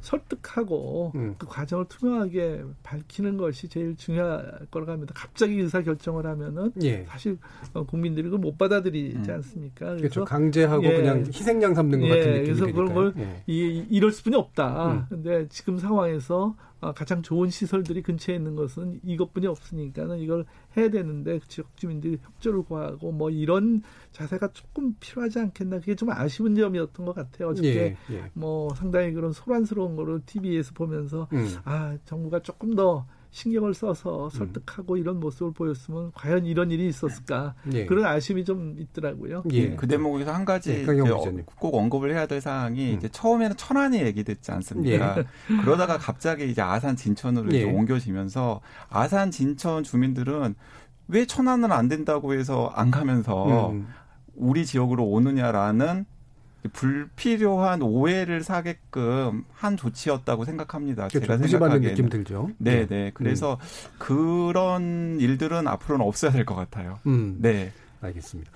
[0.00, 1.34] 설득하고 음.
[1.38, 5.14] 그 과정을 투명하게 밝히는 것이 제일 중요할 거라고 합니다.
[5.16, 7.04] 갑자기 의사 결정을 하면은 예.
[7.04, 7.38] 사실
[7.72, 9.34] 어, 국민들이 그걸 못 받아들이지 음.
[9.34, 9.86] 않습니까?
[9.86, 10.24] 그래서 그렇죠.
[10.26, 10.96] 강제하고 예.
[10.96, 12.10] 그냥 희생양 삼는 것 예.
[12.10, 13.42] 같은 느낌이 그래서 그런 걸 예.
[13.46, 14.92] 이, 이럴 수뿐이 없다.
[14.92, 15.06] 음.
[15.08, 20.44] 근데 지금 상황에서 어, 가장 좋은 시설들이 근처에 있는 것은 이것뿐이 없으니까는 이걸
[20.76, 26.54] 해야 되는데 지역 주민들이 협조를 구하고 뭐 이런 자세가 조금 필요하지 않겠나 그게 좀 아쉬운
[26.54, 27.48] 점이었던 것 같아요.
[27.48, 28.30] 어저께 예, 예.
[28.34, 31.48] 뭐 상당히 그런 소란스러운 거를 TV에서 보면서 음.
[31.64, 34.98] 아 정부가 조금 더 신경을 써서 설득하고 음.
[34.98, 37.84] 이런 모습을 보였으면 과연 이런 일이 있었을까 예.
[37.84, 39.42] 그런 아쉬움이 좀 있더라고요.
[39.52, 39.76] 예.
[39.76, 42.96] 그 대목에서 한 가지 예, 꼭 언급을 해야 될 사항이 음.
[42.96, 45.18] 이제 처음에는 천안이 얘기됐지 않습니까?
[45.18, 45.24] 예.
[45.64, 47.64] 그러다가 갑자기 이제 아산 진천으로 이제 예.
[47.64, 50.54] 옮겨지면서 아산 진천 주민들은
[51.08, 53.86] 왜 천안은 안 된다고 해서 안 가면서 음.
[54.34, 56.06] 우리 지역으로 오느냐라는
[56.68, 61.08] 불필요한 오해를 사게끔 한 조치였다고 생각합니다.
[61.08, 61.20] 그렇죠.
[61.20, 62.50] 제가 생각하기에는 느낌 들죠.
[62.58, 62.86] 네, 네.
[62.86, 63.10] 네.
[63.14, 63.98] 그래서 음.
[63.98, 66.98] 그런 일들은 앞으로는 없어야 될 것 같아요.
[67.06, 67.38] 음.
[67.40, 67.72] 네.
[68.00, 68.50] 알겠습니다.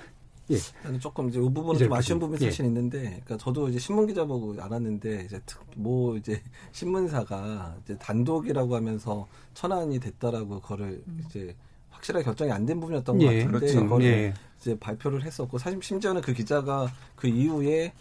[0.51, 0.57] 예.
[0.99, 2.69] 조금 이제 이 부분은 좀 아쉬운 부분이 사실 예.
[2.69, 6.43] 있는데, 그러니까 저도 이제 신문 기자 보고 알았는데 이제 특, 뭐 이제
[6.73, 11.23] 신문사가 이제 단독이라고 하면서 천안이 됐다라고 그거를 음.
[11.27, 11.55] 이제
[12.01, 13.45] 확실하게 결정이 안 된 부분이었던 것 예.
[13.45, 13.81] 같은데 그렇죠.
[13.83, 14.35] 그걸 예.
[14.61, 17.93] 이제 발표를 했었고 사실 심지어는 그 기자가 그 이후에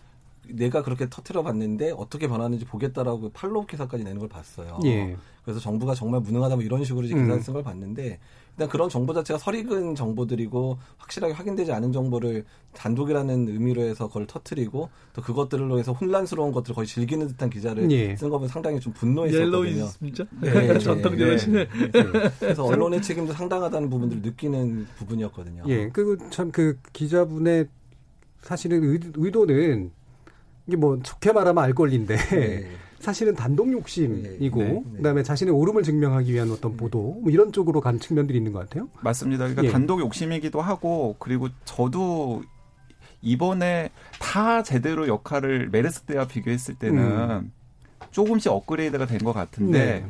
[0.48, 4.80] 내가 그렇게 터트려 봤는데 어떻게 변하는지 보겠다라고 팔로우 기사까지 내는 걸 봤어요.
[4.86, 5.16] 예.
[5.44, 7.42] 그래서 정부가 정말 무능하다 뭐 이런 식으로 이제 기사를 음.
[7.42, 8.20] 쓴걸 봤는데
[8.60, 12.44] 일단 그런 정보 자체가 설익은 정보들이고 확실하게 확인되지 않은 정보를
[12.74, 18.18] 단독이라는 의미로 해서 그걸 터트리고 또 그것들로 해서 혼란스러운 것들을 거의 즐기는 듯한 기자를 예.
[18.18, 19.88] 쓴 거면 상당히 좀 분노했었거든요.
[19.98, 21.68] 진짜 네, 전통적인 네.
[21.94, 22.32] 네.
[22.38, 25.64] 그래서 언론의 책임도 상당하다는 부분들을 느끼는 부분이었거든요.
[25.68, 27.68] 예, 그리고 참 그 기자분의
[28.42, 28.84] 사실은
[29.16, 29.92] 의도는
[30.68, 32.68] 이게 뭐 좋게 말하면 알 권리인데 네.
[33.00, 34.98] 사실은 단독 욕심이고 네, 네, 네.
[34.98, 38.90] 그다음에 자신의 오름을 증명하기 위한 어떤 보도 뭐 이런 쪽으로 간 측면들이 있는 것 같아요.
[39.02, 39.46] 맞습니다.
[39.46, 39.70] 그러니까 예.
[39.70, 42.44] 단독 욕심이기도 하고 그리고 저도
[43.22, 47.52] 이번에 다 제대로 역할을 메르스 때와 비교했을 때는 음.
[48.12, 50.06] 조금씩 업그레이드가 된 것 같은데 네.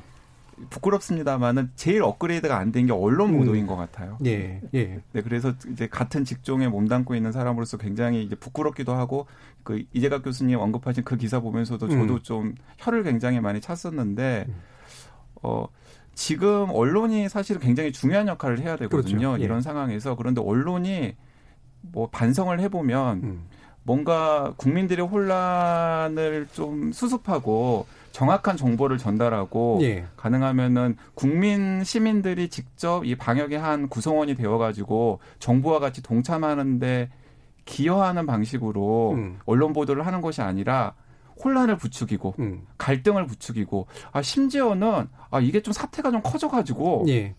[0.70, 3.40] 부끄럽습니다만은 제일 업그레이드가 안 된 게 언론 음.
[3.40, 3.68] 보도인 음.
[3.68, 4.18] 것 같아요.
[4.26, 5.02] 예, 예.
[5.12, 9.26] 네, 그래서 이제 같은 직종에 몸담고 있는 사람으로서 굉장히 이제 부끄럽기도 하고
[9.64, 12.20] 그 이재각 교수님 언급하신 그 기사 보면서도 저도 음.
[12.22, 14.56] 좀 혀를 굉장히 많이 찼었는데 음.
[15.44, 15.66] 어
[16.14, 19.20] 지금 언론이 사실 굉장히 중요한 역할을 해야 되거든요.
[19.30, 19.42] 그렇죠.
[19.42, 19.46] 예.
[19.46, 21.16] 이런 상황에서 그런데 언론이
[21.82, 23.46] 뭐 반성을 해보면 음.
[23.84, 30.06] 뭔가 국민들의 혼란을 좀 수습하고 정확한 정보를 전달하고 예.
[30.18, 37.10] 가능하면은 국민 시민들이 직접 이 방역의 한 구성원이 되어 가지고 정부와 같이 동참하는데
[37.66, 39.40] 기여하는 방식으로 음.
[39.46, 40.94] 언론 보도를 하는 것이 아니라
[41.44, 42.66] 혼란을 부추기고 음.
[42.78, 47.36] 갈등을 부추기고 아 심지어는 아 이게 좀 사태가 좀 커져 가지고 예.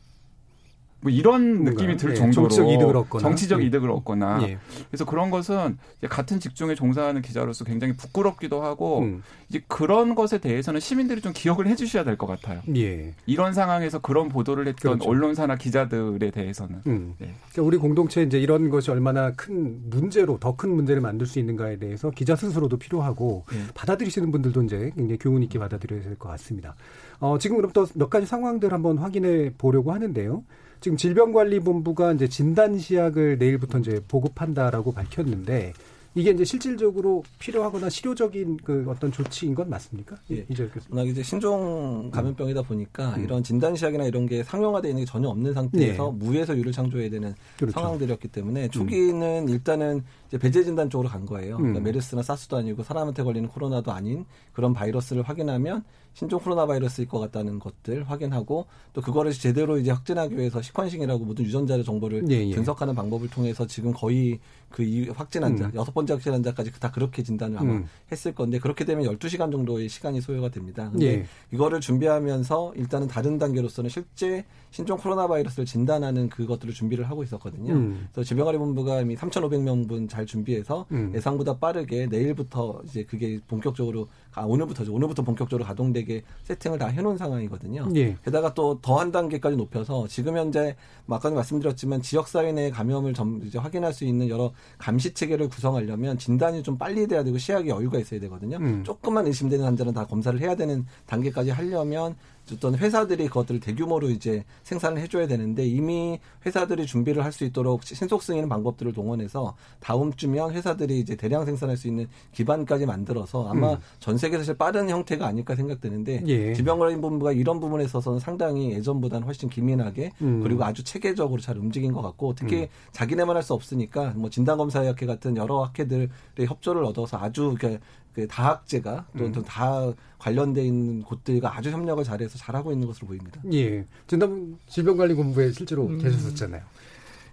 [1.03, 3.67] 뭐 이런 느낌이 들 예, 정도로 정치적 이득을 얻거나, 정치적 예.
[3.67, 4.59] 이득을 얻거나 예.
[4.91, 9.23] 그래서 그런 것은 같은 직종에 종사하는 기자로서 굉장히 부끄럽기도 하고 음.
[9.49, 12.61] 이제 그런 것에 대해서는 시민들이 좀 기억을 해주셔야 될 것 같아요.
[12.77, 13.15] 예.
[13.25, 15.09] 이런 상황에서 그런 보도를 했던 그렇죠.
[15.09, 17.15] 언론사나 기자들에 대해서는 음.
[17.19, 17.35] 네.
[17.51, 21.79] 그러니까 우리 공동체 이제 이런 것이 얼마나 큰 문제로 더 큰 문제를 만들 수 있는가에
[21.79, 23.59] 대해서 기자 스스로도 필요하고 예.
[23.73, 26.75] 받아들이시는 분들도 이제 굉장히 교훈 있게 받아들여야 될 것 같습니다.
[27.21, 30.43] 어, 지금 그럼 또몇 가지 상황들 한번 확인해 보려고 하는데요.
[30.81, 35.75] 지금 질병관리본부가 이제 진단 시약을 내일부터 이제 보급한다라고 밝혔는데
[36.15, 40.17] 이게 이제 실질적으로 필요하거나 실효적인 그 어떤 조치인 건 맞습니까?
[40.33, 40.45] 예.
[40.49, 43.25] 이제 워낙 이제 신종 감염병이다 보니까 음.
[43.25, 46.25] 이런 진단 시약이나 이런 게 상용화되어 있는 게 전혀 없는 상태에서 네.
[46.25, 47.79] 무에서 유를 창조해야 되는 그렇죠.
[47.79, 48.71] 상황들이었기 때문에 음.
[48.71, 49.49] 초기는 음.
[49.49, 51.57] 일단은 이제 배제 진단 쪽으로 간 거예요.
[51.57, 51.83] 그러니까 음.
[51.83, 57.59] 메르스나 사스도 아니고 사람한테 걸리는 코로나도 아닌 그런 바이러스를 확인하면 신종 코로나 바이러스일 것 같다는
[57.59, 62.55] 것들 확인하고 또 그거를 제대로 이제 확진하기 위해서 시퀀싱이라고 모든 유전자 정보를 예, 예.
[62.55, 64.39] 분석하는 방법을 통해서 지금 거의
[64.71, 65.73] 그 확진 환자 음.
[65.75, 67.87] 여섯 번째 확진 환자까지 다 그렇게 진단을 아마 음.
[68.13, 70.91] 했을 건데 그렇게 되면 12시간 정도의 시간이 소요가 됩니다.
[70.91, 71.27] 근데 예.
[71.53, 77.73] 이거를 준비하면서 일단은 다른 단계로서는 실제 신종 코로나 바이러스를 진단하는 그것들을 준비를 하고 있었거든요.
[77.75, 78.09] 음.
[78.13, 81.13] 그래서 질병관리본부가 이미 3,500명분 잘 준비해서 음.
[81.15, 84.93] 예상보다 빠르게 내일부터 이제 그게 본격적으로 아 오늘부터죠.
[84.95, 87.89] 오늘부터 본격적으로 가동되게 세팅을 다 해놓은 상황이거든요.
[87.97, 88.17] 예.
[88.25, 93.15] 게다가 또 더 한 단계까지 높여서 지금 현재 뭐 아까 말씀드렸지만 지역 사회 내 감염을
[93.15, 97.69] 점 이제 확인할 수 있는 여러 감시 체계를 구성하려면 진단이 좀 빨리 돼야 되고 시약에
[97.71, 98.59] 여유가 있어야 되거든요.
[98.59, 98.85] 음.
[98.85, 102.15] 조금만 의심되는 환자는 다 검사를 해야 되는 단계까지 하려면
[102.55, 108.23] 어떤 회사들이 그것들을 대규모로 이제 생산을 해줘야 되는데 이미 회사들이 준비를 할 수 있도록 신속
[108.25, 113.79] 승인 방법들을 동원해서 다음 주면 회사들이 이제 대량 생산할 수 있는 기반까지 만들어서 아마 음.
[114.01, 116.55] 전 세계에서 제일 빠른 형태가 아닐까 생각되는데 예.
[116.55, 120.41] 질병관리본부가 이런 부분에 있어서는 상당히 예전보다는 훨씬 기민하게 음.
[120.43, 122.67] 그리고 아주 체계적으로 잘 움직인 것 같고 특히 음.
[122.93, 126.09] 자기네만 할 수 없으니까 뭐 진단검사학회 같은 여러 학회들의
[126.47, 129.95] 협조를 얻어서 아주 그 다학제가 또다 음.
[130.19, 133.41] 관련돼 있는 곳들과 아주 협력을 잘해서 잘하고 있는 것으로 보입니다.
[133.53, 133.85] 예.
[134.07, 135.99] 진단 질병관리본부에 실제로 음.
[135.99, 136.63] 계셨었잖아요.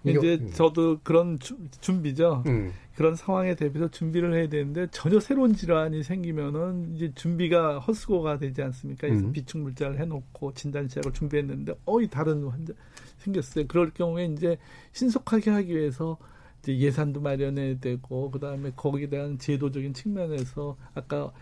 [0.04, 0.50] 이제 음.
[0.52, 2.44] 저도 그런 주, 준비죠.
[2.46, 2.72] 음.
[2.94, 9.08] 그런 상황에 대비해서 준비를 해야 되는데 전혀 새로운 질환이 생기면은 이제 준비가 헛수고가 되지 않습니까?
[9.08, 9.32] 그래서 음.
[9.32, 12.74] 비축 물자를 해놓고 진단 시약을 준비했는데 어이 다른 환자
[13.18, 13.66] 생겼어요.
[13.66, 14.58] 그럴 경우에 이제
[14.92, 16.18] 신속하게 하기 위해서
[16.62, 21.32] 이제 예산도 마련해야 되고 그다음에 거기에 대한 제도적인 측면에서 아까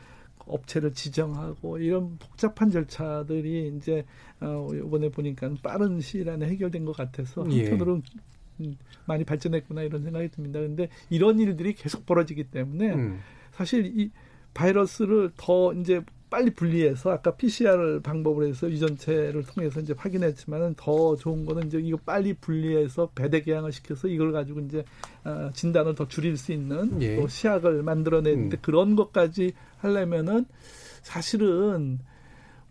[0.46, 4.04] 업체를 지정하고 이런 복잡한 절차들이 이제
[4.40, 7.62] 어 이번에 보니까 빠른 시일 안에 해결된 것 같아서 예.
[7.62, 8.02] 한편으로는
[8.60, 10.60] 음, 많이 발전했구나 이런 생각이 듭니다.
[10.60, 13.20] 그런데 이런 일들이 계속 벌어지기 때문에 음.
[13.52, 14.10] 사실 이
[14.54, 21.46] 바이러스를 더 이제 빨리 분리해서 아까 PCR 방법으로 해서 유전체를 통해서 이제 확인했지만은 더 좋은
[21.46, 24.84] 거는 이제 이거 빨리 분리해서 배대 개양을 시켜서 이걸 가지고 이제
[25.24, 27.16] 어, 진단을 더 줄일 수 있는 예.
[27.16, 28.58] 또 시약을 만들어내는데 음.
[28.60, 30.46] 그런 것까지 하려면은
[31.02, 32.00] 사실은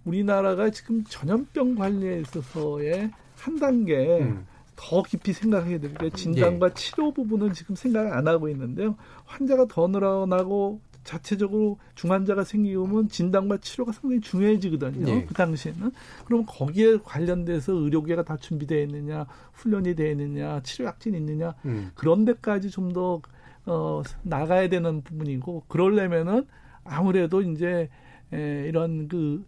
[0.03, 4.45] 우리나라가 지금 전염병 관리에 있어서의 한 단계 음.
[4.75, 6.09] 더 깊이 생각해야 됩니다.
[6.09, 6.73] 진단과 예.
[6.73, 8.95] 치료 부분은 지금 생각을 안 하고 있는데요.
[9.23, 15.05] 환자가 더 늘어나고 자체적으로 중환자가 생기면 진단과 치료가 상당히 중요해지거든요.
[15.05, 15.25] 네.
[15.25, 15.91] 그 당시에는.
[16.25, 21.91] 그럼 거기에 관련돼서 의료계가 다 준비되어 있느냐, 훈련이 되어 있느냐, 치료 약진이 있느냐, 음.
[21.95, 23.21] 그런 데까지 좀 더,
[23.65, 26.45] 어, 나가야 되는 부분이고, 그러려면은
[26.83, 27.87] 아무래도 이제,
[28.33, 29.45] 에, 이런 그,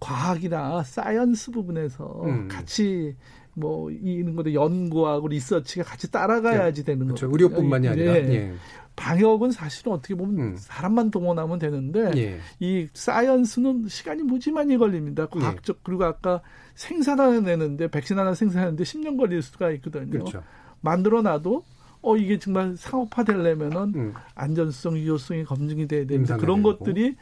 [0.00, 2.48] 과학이나 science 부분에서 음.
[2.48, 3.16] 같이
[3.54, 6.92] 뭐 이런 것도 연구하고 리서치가 같이 따라가야지 네.
[6.92, 7.28] 되는 거죠.
[7.28, 7.46] 그렇죠.
[7.46, 8.14] 의료뿐만이 아니라.
[8.14, 8.28] 예.
[8.28, 8.54] 예.
[8.98, 10.56] 방역은 사실은 어떻게 보면 음.
[10.58, 12.40] 사람만 동원하면 되는데 예.
[12.58, 15.26] 이 science는 시간이 무지 많이 걸립니다.
[15.26, 15.80] 과학적 예.
[15.84, 16.42] 그리고 아까
[16.74, 20.10] 생산하내는데 백신 하나 생산하는데 10년 걸릴 수가 있거든요.
[20.10, 20.42] 그렇죠.
[20.80, 21.62] 만들어놔도
[22.02, 24.14] 어 이게 정말 상업화 되려면은 음.
[24.34, 26.78] 안전성, 유효성이 검증이 돼야 되는데 그런 되고.
[26.78, 27.14] 것들이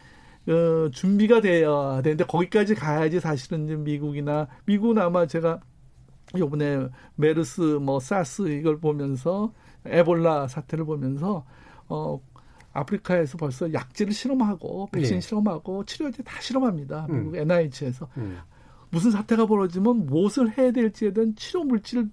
[0.48, 5.60] 어, 준비가 돼야 되는데 거기까지 가야지 사실은 이제 미국이나 미국은 아마 제가
[6.36, 9.52] 요번에 메르스 뭐 사스 이걸 보면서
[9.84, 11.44] 에볼라 사태를 보면서
[11.88, 12.20] 어
[12.72, 15.20] 아프리카에서 벌써 약제를 실험하고 백신 네.
[15.20, 17.06] 실험하고 치료제 다 실험합니다.
[17.10, 17.16] 음.
[17.16, 18.38] 미국 NIH에서 음.
[18.90, 22.08] 무슨 사태가 벌어지면 무엇을 해야 될지에 대한 치료 물질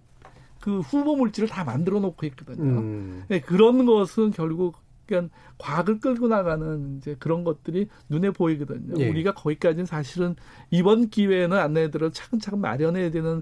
[0.59, 2.79] 그 후보 물질을 다 만들어 놓고 있거든요.
[2.79, 3.23] 음.
[3.27, 8.95] 네, 그런 것은 결국 그러니까 과학을 끌고 나가는 이제 그런 것들이 눈에 보이거든요.
[8.97, 9.09] 예.
[9.09, 10.35] 우리가 거기까지는 사실은
[10.71, 13.41] 이번 기회에는 안내들을 차근차근 마련해야 되는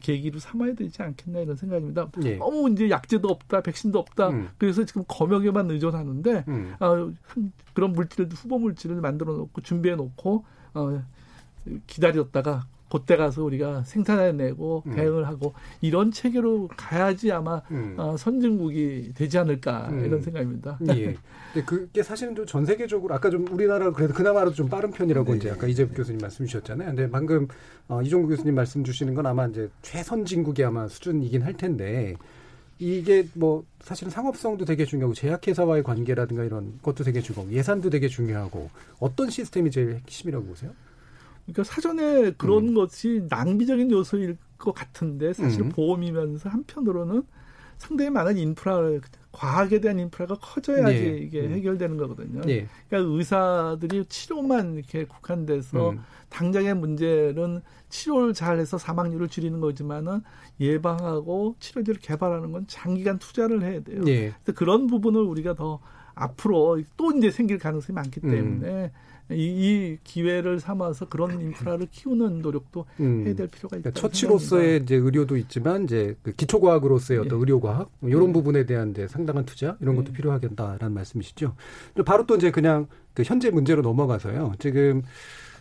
[0.00, 2.10] 계기로 삼아야 되지 않겠나 이런 생각입니다.
[2.24, 2.36] 예.
[2.36, 4.28] 너무 이제 약제도 없다, 백신도 없다.
[4.30, 4.48] 음.
[4.58, 6.74] 그래서 지금 검역에만 의존하는데 음.
[6.80, 7.12] 어,
[7.74, 10.44] 그런 물질을 후보 물질을 만들어 놓고 준비해 놓고
[10.74, 11.02] 어,
[11.86, 14.94] 기다렸다가 그때 가서 우리가 생산해내고 음.
[14.94, 17.94] 대응을 하고 이런 체계로 가야지 아마 음.
[17.96, 20.04] 어, 선진국이 되지 않을까 음.
[20.04, 20.78] 이런 생각입니다.
[20.94, 21.16] 예.
[21.52, 25.36] 근데 그게 사실은 좀 전 세계적으로 아까 좀 우리나라 그래도 그나마라도 좀 빠른 편이라고 네.
[25.38, 26.88] 이제 아까 이재복 교수님 말씀 주셨잖아요.
[26.88, 27.46] 근데 방금
[27.86, 32.16] 어, 이종구 교수님 말씀 주시는 건 아마 이제 최선진국이 아마 수준이긴 할 텐데
[32.80, 38.70] 이게 뭐 사실은 상업성도 되게 중요하고 제약회사와의 관계라든가 이런 것도 되게 중요하고 예산도 되게 중요하고
[38.98, 40.72] 어떤 시스템이 제일 핵심이라고 보세요?
[41.52, 42.74] 그러니까 사전에 그런 음.
[42.74, 45.68] 것이 낭비적인 요소일 것 같은데 사실 음.
[45.70, 47.22] 보험이면서 한편으로는
[47.78, 49.00] 상당히 많은 인프라를
[49.32, 51.18] 과학에 대한 인프라가 커져야지 예.
[51.18, 51.52] 이게 음.
[51.52, 52.42] 해결되는 거거든요.
[52.48, 52.66] 예.
[52.88, 56.00] 그러니까 의사들이 치료만 이렇게 국한돼서 음.
[56.28, 60.22] 당장의 문제는 치료를 잘해서 사망률을 줄이는 거지만은
[60.60, 64.02] 예방하고 치료제를 개발하는 건 장기간 투자를 해야 돼요.
[64.08, 64.34] 예.
[64.42, 65.78] 그래서 그런 부분을 우리가 더
[66.14, 68.30] 앞으로 또 이제 생길 가능성이 많기 음.
[68.30, 68.90] 때문에 음.
[69.30, 73.24] 이, 이, 기회를 삼아서 그런 인프라를 키우는 노력도 음.
[73.26, 73.90] 해야 될 필요가 있다.
[73.90, 77.40] 그러니까 처치로서의 이제 의료도 있지만 이제 그 기초과학으로서의 어떤 예.
[77.40, 78.32] 의료과학 뭐 이런 음.
[78.32, 80.12] 부분에 대한 이제 상당한 투자 이런 것도 예.
[80.12, 81.54] 필요하겠다라는 말씀이시죠.
[82.06, 84.54] 바로 또 이제 그냥 그 현재 문제로 넘어가서요.
[84.58, 85.02] 지금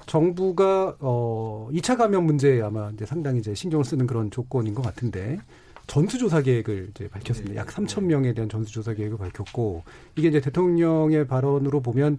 [0.05, 5.39] 정부가 어 2차 감염 문제에 아마 이제 상당히 이제 신경을 쓰는 그런 조건인 것 같은데
[5.87, 7.55] 전수조사 계획을 이제 밝혔습니다.
[7.55, 9.83] 약 3천 명에 대한 전수조사 계획을 밝혔고
[10.15, 12.17] 이게 이제 대통령의 발언으로 보면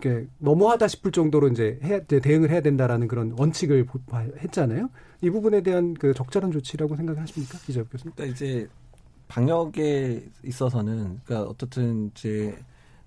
[0.00, 3.86] 그, 너무하다 싶을 정도로 이제 해, 이제 대응을 해야 된다라는 그런 원칙을
[4.38, 4.90] 했잖아요.
[5.22, 8.12] 이 부분에 대한 그 적절한 조치라고 생각하십니까, 기자부 교수님?
[8.14, 8.68] 그러니까 이제
[9.28, 12.56] 방역에 있어서는 그러니까 어떻든 이제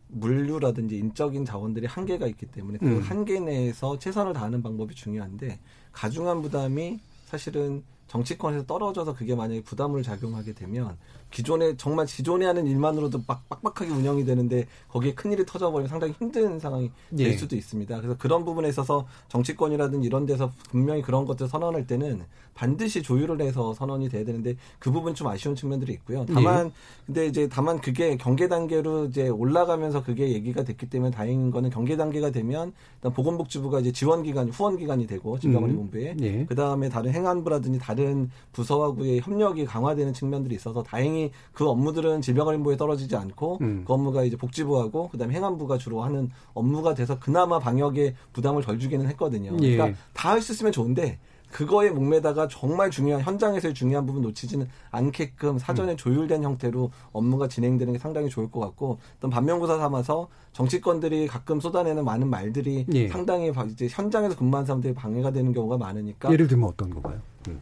[0.08, 3.02] 물류라든지 인적인 자원들이 한계가 있기 때문에 그 음.
[3.02, 5.60] 한계 내에서 최선을 다하는 방법이 중요한데
[5.92, 10.98] 가중한 부담이 사실은 정치권에서 떨어져서 그게 만약에 부담을 작용하게 되면
[11.32, 16.60] 기존에 정말 기존에 하는 일만으로도 빡, 빡빡하게 운영이 되는데 거기에 큰 일이 터져버리면 상당히 힘든
[16.60, 17.38] 상황이 될 예.
[17.38, 17.96] 수도 있습니다.
[17.98, 22.24] 그래서 그런 부분에 있어서 정치권이라든 이런 데서 분명히 그런 것들 선언할 때는
[22.64, 26.26] 반드시 조율을 해서 선언이 돼야 되는데 그 부분 좀 아쉬운 측면들이 있고요.
[26.26, 26.72] 다만 예.
[27.06, 31.96] 근데 이제 다만 그게 경계 단계로 이제 올라가면서 그게 얘기가 됐기 때문에 다행인 거는 경계
[31.96, 36.18] 단계가 되면 일단 보건복지부가 이제 지원 기관이 후원 기관이 되고 질병관리본부에 음.
[36.22, 36.46] 예.
[36.48, 43.16] 그 다음에 다른 행안부라든지 다른 부서하고의 협력이 강화되는 측면들이 있어서 다행히 그 업무들은 질병관리부에 떨어지지
[43.16, 43.84] 않고 음.
[43.88, 49.08] 그 업무가 이제 복지부하고 그다음에 행안부가 주로 하는 업무가 돼서 그나마 방역에 부담을 덜 주기는
[49.08, 49.56] 했거든요.
[49.62, 49.78] 예.
[49.78, 51.20] 그러니까 다 할 수 있으면 좋은데
[51.52, 55.98] 그거에 목매다가 정말 중요한 현장에서의 중요한 부분 놓치지는 않게끔 사전에 음.
[55.98, 62.06] 조율된 형태로 업무가 진행되는 게 상당히 좋을 것 같고 어떤 반면교사 삼아서 정치권들이 가끔 쏟아내는
[62.06, 63.08] 많은 말들이 예.
[63.08, 67.20] 상당히 이제 현장에서 근무한 사람들이 방해가 되는 경우가 많으니까 예를 들면 어떤 건가요?
[67.48, 67.62] 음.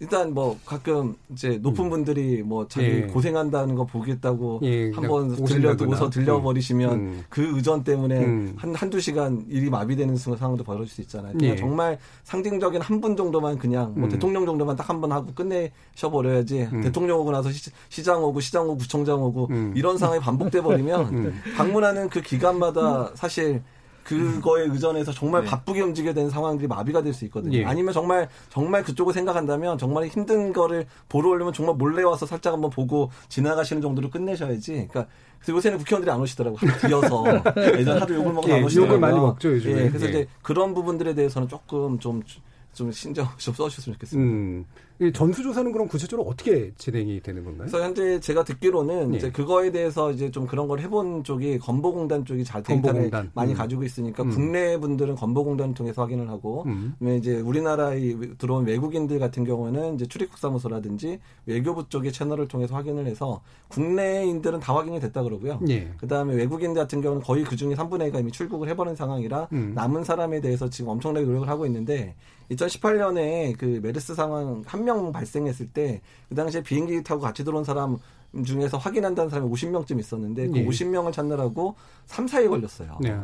[0.00, 1.90] 일단 뭐 가끔 이제 높은 음.
[1.90, 3.00] 분들이 뭐 자기 예.
[3.02, 6.98] 고생한다는 거 보겠다고 예, 한번 들려두고서 들려버리시면 음.
[7.00, 7.24] 음.
[7.28, 8.54] 그 의전 때문에 음.
[8.56, 11.32] 한 한두 시간 일이 마비되는 상황도 벌어질 수 있잖아요.
[11.32, 11.56] 그냥 예.
[11.56, 14.08] 정말 상징적인 한 분 정도만 그냥 뭐 음.
[14.08, 16.80] 대통령 정도만 딱 한 번 하고 끝내셔 버려야지 음.
[16.80, 17.48] 대통령 오고 나서
[17.88, 23.62] 시, 장 오고 시장 오고 구청장 오고 이런 상황이 반복돼 버리면 방문하는 그 기간마다 사실
[24.08, 25.50] 그거에 의존해서 정말 네.
[25.50, 27.58] 바쁘게 움직여야 되는 상황들이 마비가 될 수 있거든요.
[27.58, 27.64] 예.
[27.64, 32.70] 아니면 정말 정말 그쪽을 생각한다면 정말 힘든 거를 보러 오려면 정말 몰래 와서 살짝 한번
[32.70, 34.72] 보고 지나가시는 정도로 끝내셔야지.
[34.72, 35.06] 그러니까
[35.38, 36.56] 그래서 요새는 국회의원들이 안 오시더라고.
[36.56, 37.24] 하도 뒤어서
[37.78, 38.96] 예전 하도 욕을 먹어 예, 안 오시더라고요.
[38.96, 39.84] 욕을 많이 먹죠 요즘에.
[39.84, 40.10] 예, 그래서 예.
[40.10, 44.30] 이제 그런 부분들에 대해서는 조금 좀좀 신경 좀 써주셨으면 좋겠습니다.
[44.32, 44.64] 음.
[45.12, 47.68] 전수조사는 그럼 구체적으로 어떻게 진행이 되는 건가요?
[47.68, 49.16] 그래서 현재 제가 듣기로는 네.
[49.18, 53.30] 이제 그거에 대해서 이제 좀 그런 걸 해본 쪽이 건보공단 쪽이 잘 데이터를 건보공단.
[53.34, 53.56] 많이 음.
[53.56, 54.30] 가지고 있으니까 음.
[54.30, 56.96] 국내 분들은 건보공단을 통해서 확인을 하고, 음.
[57.18, 64.58] 이제 우리나라에 들어온 외국인들 같은 경우는 이제 출입국사무소라든지 외교부 쪽의 채널을 통해서 확인을 해서 국내인들은
[64.58, 65.60] 다 확인이 됐다 그러고요.
[65.62, 65.92] 네.
[65.98, 69.72] 그 다음에 외국인들 같은 경우는 거의 그 중에 3분의 1가 이미 출국을 해버린 상황이라 음.
[69.74, 72.16] 남은 사람에 대해서 지금 엄청나게 노력을 하고 있는데
[72.50, 77.96] 2018년에 그 메르스 상황 한명 발생했을 때 그 당시에 비행기 타고 같이 들어온 사람
[78.44, 80.66] 중에서 확인한다는 사람이 50명쯤 있었는데 그 네.
[80.66, 81.74] 50명을 찾느라고
[82.06, 82.98] 3, 4일 걸렸어요.
[83.00, 83.18] 네.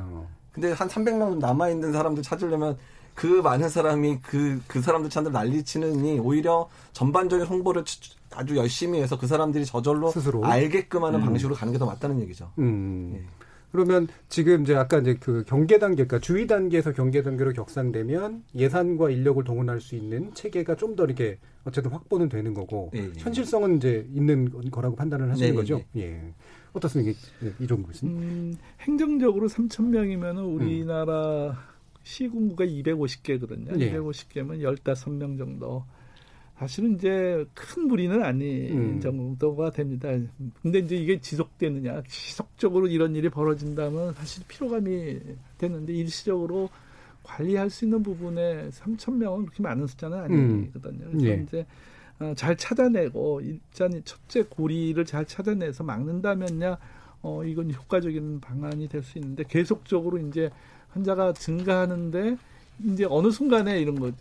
[0.53, 2.77] 근데 한 300명 남아 있는 사람들 찾으려면
[3.15, 7.85] 그 많은 사람이 그, 그 사람들 찾는 난리치느니 오히려 전반적인 홍보를
[8.35, 10.45] 아주 열심히 해서 그 사람들이 저절로 스스로?
[10.45, 11.27] 알게끔 하는 음.
[11.27, 12.51] 방식으로 가는 게 더 맞다는 얘기죠.
[12.59, 13.13] 음.
[13.17, 13.44] 예.
[13.75, 19.11] 그러면 지금 이제 아까 이제 그 경계 단계, 그러니까 주의 단계에서 경계 단계로 격상되면 예산과
[19.11, 23.11] 인력을 동원할 수 있는 체계가 좀 더 이렇게 어쨌든 확보는 되는 거고 예, 예.
[23.17, 25.83] 현실성은 이제 있는 거라고 판단을 하시는 네, 거죠.
[25.97, 26.03] 예.
[26.03, 26.35] 예.
[26.73, 27.19] 어떻습니까,
[27.59, 28.17] 이종구 교수님?
[28.17, 31.55] 음, 행정적으로 3천 명이면 우리나라 음.
[32.05, 33.81] 시군구가 250개거든요.
[33.81, 33.93] 예.
[33.93, 35.85] 250개면 15명 정도.
[36.59, 39.01] 사실은 이제 큰 무리는 아닌 음.
[39.01, 40.09] 정도가 됩니다.
[40.63, 45.19] 근데 이제 이게 지속되느냐, 지속적으로 이런 일이 벌어진다면 사실 피로감이
[45.59, 46.71] 되는데 일시적으로
[47.25, 51.11] 관리할 수 있는 부분에 3천 명은 그렇게 많은 숫자는 아니거든요.
[51.11, 51.43] 그래서 예.
[51.43, 51.67] 이제
[52.21, 56.79] 어, 잘 찾아내고 일단 첫째 고리를 잘 찾아내서 막는다면야
[57.23, 60.51] 어 이건 효과적인 방안이 될 수 있는데 계속적으로 이제
[60.91, 62.37] 환자가 증가하는데
[62.85, 64.15] 이제 어느 순간에 이런 거죠.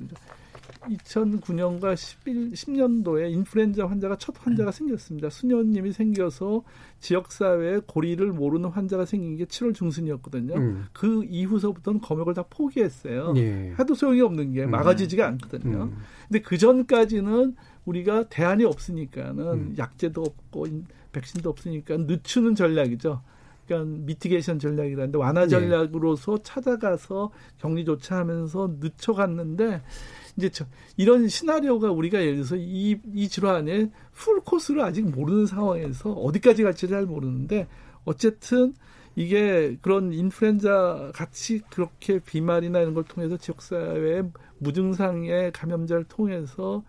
[0.81, 5.29] 2009년과 11, 10년도에 인플루엔자 환자가 첫 환자가 생겼습니다.
[5.29, 6.63] 수녀님이 생겨서
[6.99, 10.55] 지역사회에 고리를 모르는 환자가 생긴 게 7월 중순이었거든요.
[10.55, 10.85] 음.
[10.93, 13.33] 그 이후서부터는 검역을 다 포기했어요.
[13.37, 13.73] 예.
[13.77, 14.71] 해도 소용이 없는 게 음.
[14.71, 15.83] 막아지지가 않거든요.
[15.83, 15.97] 음.
[16.27, 17.55] 근데 그 전까지는
[17.85, 19.75] 우리가 대안이 없으니까는 음.
[19.77, 20.67] 약제도 없고
[21.11, 23.21] 백신도 없으니까 늦추는 전략이죠.
[23.67, 25.47] 그러니까 mitigation 전략이라는데 완화 예.
[25.47, 26.43] 전략으로서 예.
[26.43, 29.81] 찾아가서 격리 조치하면서 늦춰갔는데
[30.37, 30.65] 이제 저,
[30.97, 36.87] 이런 시나리오가 우리가 예를 들어서 이, 이 질환의 full course를 아직 모르는 상황에서 어디까지 갈지
[36.87, 37.67] 잘 모르는데
[38.05, 38.73] 어쨌든
[39.15, 46.83] 이게 그런 인플루엔자 같이 그렇게 비말이나 이런 걸 통해서 지역사회의 무증상의 감염자를 통해서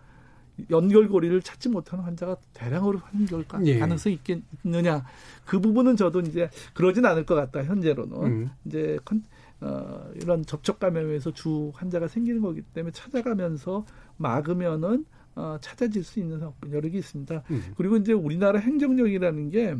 [0.69, 3.77] 연결고리를 찾지 못하는 환자가 대량으로 환결 예.
[3.77, 5.05] 가능성이 있겠느냐
[5.45, 8.49] 그 부분은 저도 이제 그러진 않을 것 같다 현재로는 음.
[8.63, 9.21] 이제 컨,
[9.65, 13.83] 어, 이런 접촉 감염에서 주 환자가 생기는 거기 때문에 찾아가면서
[14.17, 15.05] 막으면은
[15.35, 16.39] 어, 찾아질 수 있는
[16.71, 17.43] 여러 개 있습니다.
[17.49, 17.63] 음.
[17.75, 19.75] 그리고 이제 우리나라 행정력이라는 게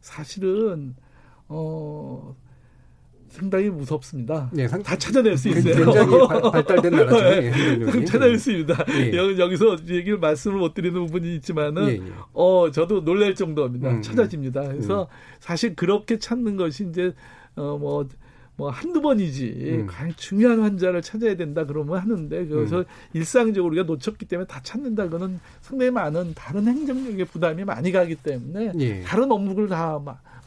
[0.00, 0.94] 사실은
[1.48, 2.36] 어
[3.28, 4.50] 상당히 무섭습니다.
[4.52, 5.84] 네, 상, 다 찾아낼 수 있어요.
[5.84, 7.30] 굉장히 발, 달된 나라죠.
[7.40, 8.84] 네, 찾아낼 수 있습니다.
[8.88, 9.16] 예.
[9.16, 12.12] 여기 서 얘기를 말씀을 못 드리는 부분이 있지만은 예, 예.
[12.32, 13.88] 어 저도 놀랄 정도입니다.
[13.88, 14.02] 음, 음.
[14.02, 14.62] 찾아집니다.
[14.62, 15.06] 그래서 음.
[15.38, 17.14] 사실 그렇게 찾는 것이 이제
[17.54, 18.08] 어뭐
[18.60, 19.86] 뭐 한두 번이지 음.
[19.86, 22.84] 가장 중요한 환자를 찾아야 된다 그러면 하는데 그래서 음.
[23.14, 28.72] 일상적으로 우리가 놓쳤기 때문에 다 찾는다 그거는 상당히 많은 다른 행정력의 부담이 많이 가기 때문에
[28.78, 29.00] 예.
[29.00, 29.98] 다른 업무를 다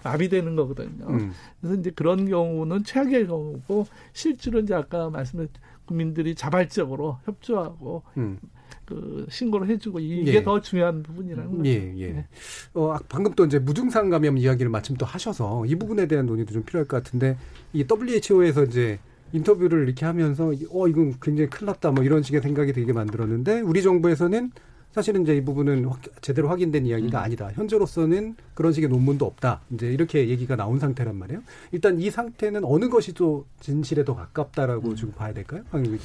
[0.04, 1.08] 마비되는 거거든요.
[1.08, 1.34] 음.
[1.60, 5.50] 그래서 이제 그런 경우는 최악의 경우고 실제로 이제 아까 말씀드린
[5.86, 8.38] 국민들이 자발적으로 협조하고 음.
[8.86, 10.44] 그 신고를 해주고 이게 예.
[10.44, 11.70] 더 중요한 부분이라는 거죠.
[11.70, 12.08] 예, 예.
[12.12, 12.28] 네.
[12.74, 16.64] 어, 방금 또 이제 무증상 감염 이야기를 마침 또 하셔서 이 부분에 대한 논의도 좀
[16.64, 17.38] 필요할 것 같은데
[17.72, 19.00] 이 WHO에서 이제
[19.32, 23.82] 인터뷰를 이렇게 하면서 어 이건 굉장히 큰일 났다 뭐 이런 식의 생각이 들게 만들었는데 우리
[23.82, 24.52] 정부에서는
[24.92, 27.24] 사실은 이제 이 부분은 확, 제대로 확인된 이야기가 음.
[27.24, 27.52] 아니다.
[27.54, 29.62] 현재로서는 그런 식의 논문도 없다.
[29.72, 31.42] 이제 이렇게 얘기가 나온 상태란 말이에요.
[31.72, 34.96] 일단 이 상태는 어느 것이 또 진실에 더 가깝다라고 음.
[34.96, 35.64] 지금 봐야 될까요?
[35.72, 36.04] 황희 기자.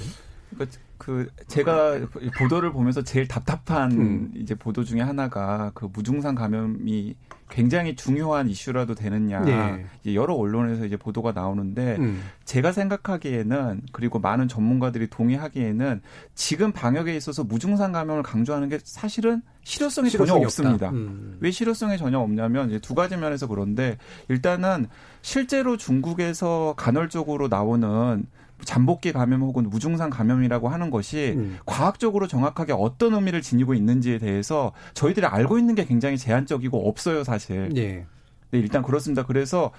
[0.51, 2.01] 그러니까 그 제가
[2.39, 4.33] 보도를 보면서 제일 답답한 음.
[4.35, 7.15] 이제 보도 중에 하나가 그 무증상 감염이
[7.49, 9.87] 굉장히 중요한 이슈라도 되느냐 네.
[10.03, 12.23] 이제 여러 언론에서 이제 보도가 나오는데 음.
[12.45, 16.03] 제가 생각하기에는 그리고 많은 전문가들이 동의하기에는
[16.35, 20.91] 지금 방역에 있어서 무증상 감염을 강조하는 게 사실은 실효성이, 실효성이 전혀 없습니다.
[20.91, 21.39] 음.
[21.41, 24.89] 왜 실효성이 전혀 없냐면 이제 두 가지 면에서 그런데 일단은
[25.23, 28.27] 실제로 중국에서 간헐적으로 나오는
[28.65, 31.59] 잠복기 감염 혹은 무증상 감염이라고 하는 것이 음.
[31.65, 37.71] 과학적으로 정확하게 어떤 의미를 지니고 있는지에 대해서 저희들이 알고 있는 게 굉장히 제한적이고 없어요, 사실.
[37.77, 38.07] 예.
[38.51, 39.25] 네, 일단 그렇습니다.
[39.25, 39.73] 그래서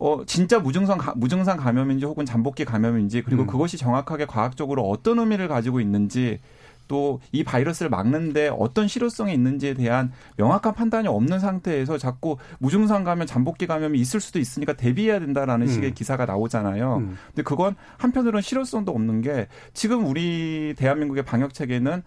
[0.00, 3.46] 어 진짜 무증상 가, 무증상 감염인지 혹은 잠복기 감염인지 그리고 음.
[3.46, 6.40] 그것이 정확하게 과학적으로 어떤 의미를 가지고 있는지
[6.88, 13.26] 또 이 바이러스를 막는데 어떤 실효성이 있는지에 대한 명확한 판단이 없는 상태에서 자꾸 무증상 감염,
[13.26, 15.72] 잠복기 감염이 있을 수도 있으니까 대비해야 된다라는 음.
[15.72, 16.96] 식의 기사가 나오잖아요.
[16.98, 17.16] 음.
[17.26, 22.02] 근데 그건 한편으로는 실효성도 없는 게 지금 우리 대한민국의 방역 체계는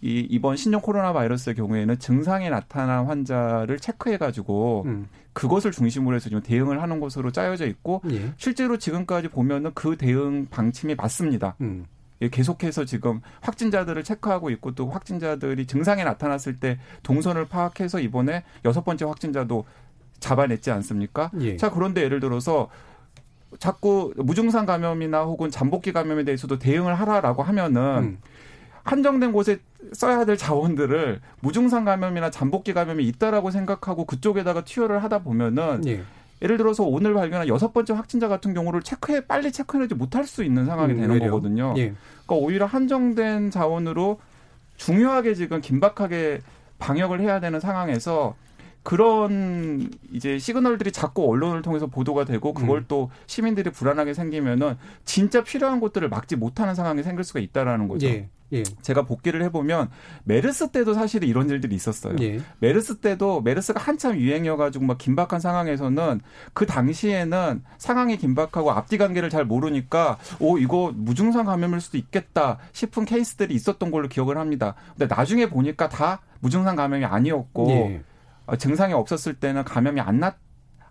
[0.00, 5.06] 이 이번 신종 코로나 바이러스의 경우에는 증상이 나타난 환자를 체크해 가지고 음.
[5.32, 8.32] 그것을 중심으로 해서 지금 대응을 하는 것으로 짜여져 있고 예.
[8.36, 11.56] 실제로 지금까지 보면은 그 대응 방침이 맞습니다.
[11.60, 11.86] 음.
[12.22, 18.84] 예, 계속해서 지금 확진자들을 체크하고 있고 또 확진자들이 증상이 나타났을 때 동선을 파악해서 이번에 여섯
[18.84, 19.64] 번째 확진자도
[20.20, 21.30] 잡아냈지 않습니까?
[21.40, 21.56] 예.
[21.56, 22.68] 자, 그런데 예를 들어서
[23.58, 28.18] 자꾸 무증상 감염이나 혹은 잠복기 감염에 대해서도 대응을 하라라고 하면은 음.
[28.84, 29.60] 한정된 곳에
[29.92, 36.02] 써야 될 자원들을 무증상 감염이나 잠복기 감염이 있다라고 생각하고 그쪽에다가 투여를 하다 보면은 예.
[36.44, 40.66] 예를 들어서 오늘 발견한 여섯 번째 확진자 같은 경우를 체크해 빨리 체크해내지 못할 수 있는
[40.66, 41.30] 상황이 음, 되는 외려.
[41.30, 41.72] 거거든요.
[41.78, 41.94] 예.
[42.26, 44.20] 그러니까 오히려 한정된 자원으로
[44.76, 46.42] 중요하게 지금 긴박하게
[46.78, 48.36] 방역을 해야 되는 상황에서
[48.84, 52.84] 그런 이제 시그널들이 자꾸 언론을 통해서 보도가 되고 그걸 음.
[52.86, 58.06] 또 시민들이 불안하게 생기면은 진짜 필요한 것들을 막지 못하는 상황이 생길 수가 있다라는 거죠.
[58.06, 58.28] 예.
[58.52, 58.62] 예.
[58.82, 59.90] 제가 복귀를 해보면
[60.24, 62.14] 메르스 때도 사실 이런 일들이 있었어요.
[62.20, 62.40] 예.
[62.60, 66.20] 메르스 때도 메르스가 한참 유행이어가지고 막 긴박한 상황에서는
[66.52, 73.06] 그 당시에는 상황이 긴박하고 앞뒤 관계를 잘 모르니까 오 이거 무증상 감염일 수도 있겠다 싶은
[73.06, 74.74] 케이스들이 있었던 걸로 기억을 합니다.
[74.96, 78.02] 근데 나중에 보니까 다 무증상 감염이 아니었고 예.
[78.46, 80.36] 어, 증상이 없었을 때는 감염이 안 나,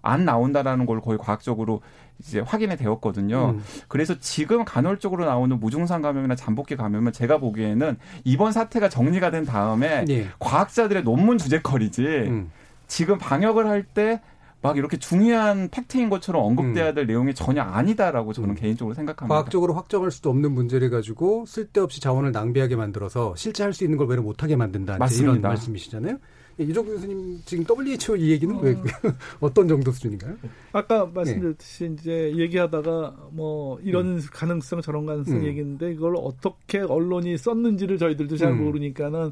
[0.01, 1.81] 안 나온다라는 걸 거의 과학적으로
[2.19, 3.51] 이제 확인이 되었거든요.
[3.55, 3.63] 음.
[3.87, 10.05] 그래서 지금 간헐적으로 나오는 무증상 감염이나 잠복기 감염은 제가 보기에는 이번 사태가 정리가 된 다음에
[10.09, 10.27] 예.
[10.39, 12.51] 과학자들의 논문 주제거리지 음.
[12.87, 14.21] 지금 방역을 할때
[14.61, 16.95] 막 이렇게 중요한 팩트인 것처럼 언급돼야 음.
[16.95, 17.07] 될 음.
[17.07, 18.55] 내용이 전혀 아니다라고 저는 음.
[18.55, 19.33] 개인적으로 생각합니다.
[19.33, 24.17] 과학적으로 확정할 수도 없는 문제를 가지고 쓸데없이 자원을 낭비하게 만들어서 실제 할 수 있는 걸왜
[24.17, 24.97] 못하게 만든다.
[24.99, 25.31] 맞습니다.
[25.31, 26.17] 이런 말씀이시잖아요.
[26.59, 28.83] 예, 이종 교수님 지금 WHO 이 얘기는 왜 음.
[29.39, 30.37] 어떤 정도 수준인가요?
[30.71, 31.95] 아까 말씀드렸듯이 네.
[31.99, 34.21] 이제 얘기하다가 뭐 이런 음.
[34.31, 35.45] 가능성 저런 가능성 음.
[35.45, 38.65] 얘기했는데 이걸 어떻게 언론이 썼는지를 저희들도 잘 음.
[38.65, 39.31] 모르니까는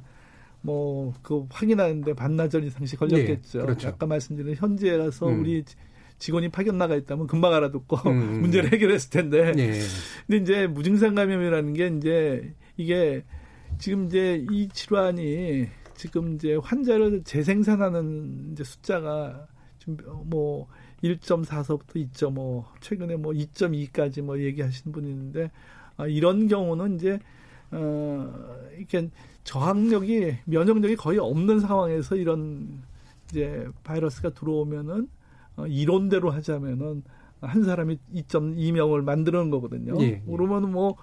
[0.62, 3.60] 뭐 그 확인하는데 반나절 이상씩 걸렸겠죠.
[3.60, 3.88] 네, 그렇죠.
[3.90, 5.42] 아까 말씀드린 현지에 가서 음.
[5.42, 5.64] 우리
[6.20, 8.42] 직원이 파견 나가 있다면 금방 알아듣고 음.
[8.42, 9.52] 문제를 해결했을 텐데.
[9.54, 9.80] 네.
[10.28, 13.24] 근데 이제 무증상 감염이라는 게 이제 이게
[13.80, 15.68] 지금 이제 이 질환이
[16.02, 19.46] 지금 이제 환자를 재생산하는 이제 숫자가
[19.78, 20.68] 좀뭐
[21.04, 25.52] 1.4서부터 2.5 최근에 뭐 2.2까지 뭐 얘기하시는 분이 있는데
[25.98, 27.20] 아, 이런 경우는 이제
[27.70, 28.34] 어
[28.76, 29.12] 이렇게
[29.44, 32.82] 저항력이 면역력이 거의 없는 상황에서 이런
[33.30, 35.08] 이제 바이러스가 들어오면은
[35.58, 37.04] 어, 이론대로 하자면은
[37.42, 40.02] 한 사람이 2.2명을 만드는 거거든요.
[40.02, 40.24] 예, 예.
[40.26, 40.98] 그러면 뭐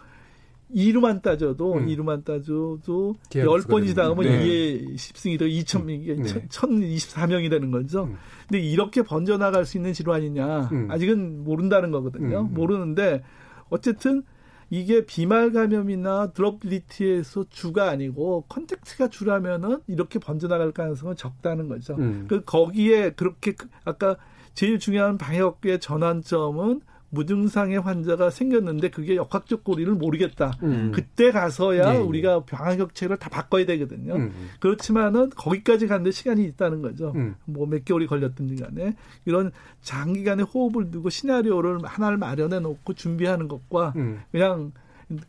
[0.70, 1.88] 2로만 따져도 음.
[1.88, 4.44] 2로만 따져도 열 번이 네.
[4.44, 6.46] 이게 10승이 되고 2천 이게 네.
[6.48, 8.04] 1024명이 되는 거죠.
[8.04, 8.16] 음.
[8.48, 10.90] 근데 이렇게 번져 나갈 수 있는 질환이냐 음.
[10.90, 12.42] 아직은 모른다는 거거든요.
[12.42, 12.54] 음.
[12.54, 13.22] 모르는데
[13.70, 14.22] 어쨌든
[14.70, 21.94] 이게 비말 감염이나 droplet에서 주가 아니고 contact가 주라면은 이렇게 번져 나갈 가능성은 적다는 거죠.
[21.96, 22.26] 음.
[22.28, 24.16] 그 거기에 그렇게 그 아까
[24.52, 30.52] 제일 중요한 방역의 전환점은 무증상의 환자가 생겼는데 그게 역학적 고리를 모르겠다.
[30.62, 30.92] 음.
[30.94, 31.98] 그때 가서야 네.
[31.98, 34.16] 우리가 방역책을 다 바꿔야 되거든요.
[34.16, 34.32] 음.
[34.60, 37.12] 그렇지만은 거기까지 가는데 시간이 있다는 거죠.
[37.16, 37.34] 음.
[37.46, 38.94] 뭐몇 개월이 걸렸든지 간에
[39.24, 39.52] 이런
[39.82, 44.20] 장기간의 호흡을 두고 시나리오를 하나를 마련해 놓고 준비하는 것과 음.
[44.30, 44.72] 그냥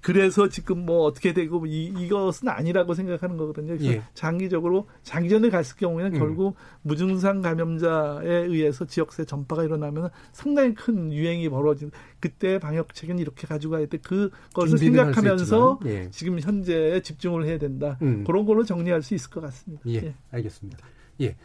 [0.02, 3.78] 그래서 지금 뭐 어떻게 되고 이, 이것은 아니라고 생각하는 거거든요.
[3.78, 4.04] 그래서 예.
[4.14, 6.20] 장기적으로 장기전에 갔을 경우에는 음.
[6.20, 13.74] 결국 무증상 감염자에 의해서 지역세 전파가 일어나면 상당히 큰 유행이 벌어진 그때 방역책은 이렇게 가지고
[13.74, 13.98] 가야 돼.
[14.00, 16.10] 그것을 생각하면서 예.
[16.12, 17.98] 지금 현재에 집중을 해야 된다.
[18.02, 18.26] 음.
[18.26, 19.84] 그런 걸로 정리할 수 있을 것 같습니다.
[19.88, 19.96] 예.
[19.96, 20.14] 예.
[20.32, 20.86] 알겠습니다.
[21.22, 21.36] 예.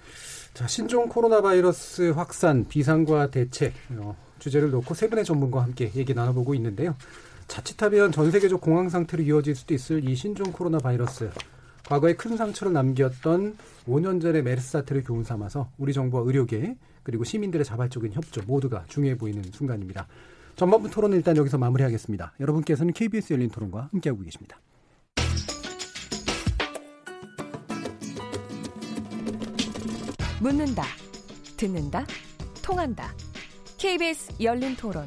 [0.55, 6.15] 자, 신종 코로나 바이러스 확산 비상과 대책 어, 주제를 놓고 세 분의 전문가와 함께 얘기
[6.15, 6.97] 나눠보고 있는데요.
[7.49, 11.31] 자칫하면 전 세계적 공황 상태로 이어질 수도 있을 이 신종 코로나 바이러스.
[11.87, 17.65] 과거에 큰 상처를 남겼던 5년 전의 메르스 사태를 교훈 삼아서 우리 정부와 의료계 그리고 시민들의
[17.65, 20.07] 자발적인 협조 모두가 중요해 보이는 순간입니다.
[20.57, 22.35] 전반부 토론은 일단 여기서 마무리하겠습니다.
[22.41, 24.59] 여러분께서는 KBS 열린 토론과 함께하고 계십니다.
[30.41, 30.85] 묻는다,
[31.57, 32.07] 듣는다,
[32.63, 33.15] 통한다.
[33.79, 35.07] KBS 열린 토론.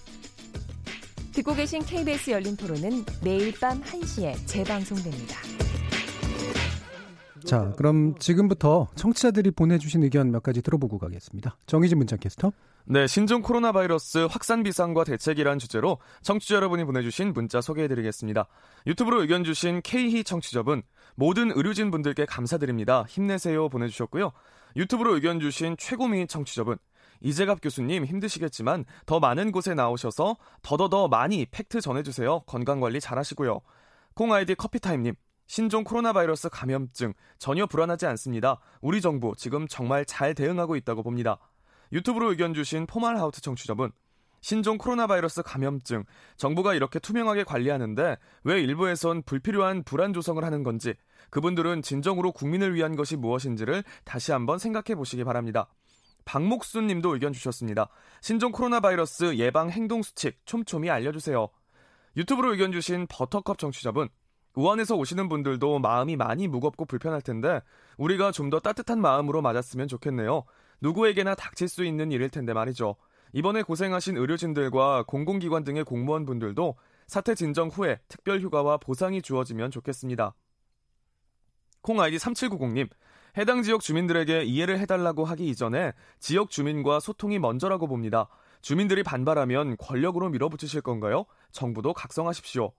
[1.33, 5.37] 듣고 계신 KBS 열린 토론은 매일 밤 1시에 재방송됩니다.
[7.45, 11.57] 자, 그럼 지금부터 청취자들이 보내주신 의견 몇 가지 들어보고 가겠습니다.
[11.65, 12.51] 정희진 문자 캐스터.
[12.85, 18.47] 네, 신종 코로나 바이러스 확산 비상과 대책이란 주제로 청취자 여러분이 보내주신 문자 소개해드리겠습니다.
[18.87, 20.81] 유튜브로 의견 주신 K희 청취자분,
[21.15, 23.05] 모든 의료진 분들께 감사드립니다.
[23.07, 24.31] 힘내세요 보내주셨고요.
[24.75, 26.77] 유튜브로 의견 주신 최고민 청취자분,
[27.21, 32.41] 이재갑 교수님 힘드시겠지만 더 많은 곳에 나오셔서 더더더 많이 팩트 전해주세요.
[32.41, 33.61] 건강관리 잘하시고요.
[34.15, 35.15] 콩아이디 커피타임님,
[35.47, 38.59] 신종 코로나 바이러스 감염증 전혀 불안하지 않습니다.
[38.81, 41.39] 우리 정부 지금 정말 잘 대응하고 있다고 봅니다.
[41.91, 43.91] 유튜브로 의견 주신 포말하우트 청취자분,
[44.41, 46.03] 신종 코로나 바이러스 감염증
[46.35, 50.95] 정부가 이렇게 투명하게 관리하는데 왜 일부에선 불필요한 불안 조성을 하는 건지
[51.29, 55.67] 그분들은 진정으로 국민을 위한 것이 무엇인지를 다시 한번 생각해 보시기 바랍니다.
[56.25, 57.89] 박목순 님도 의견 주셨습니다.
[58.21, 61.47] 신종 코로나 바이러스 예방 행동 수칙 촘촘히 알려주세요.
[62.17, 64.09] 유튜브로 의견 주신 버터컵 정취자분.
[64.55, 67.61] 우한에서 오시는 분들도 마음이 많이 무겁고 불편할 텐데
[67.97, 70.43] 우리가 좀 더 따뜻한 마음으로 맞았으면 좋겠네요.
[70.81, 72.95] 누구에게나 닥칠 수 있는 일일 텐데 말이죠.
[73.33, 76.75] 이번에 고생하신 의료진들과 공공기관 등의 공무원분들도
[77.07, 80.33] 사태 진정 후에 특별 휴가와 보상이 주어지면 좋겠습니다.
[81.81, 82.89] 콩 아이디 3790님,
[83.37, 88.27] 해당 지역 주민들에게 이해를 해달라고 하기 이전에 지역 주민과 소통이 먼저라고 봅니다.
[88.61, 91.25] 주민들이 반발하면 권력으로 밀어붙이실 건가요?
[91.51, 92.73] 정부도 각성하십시오.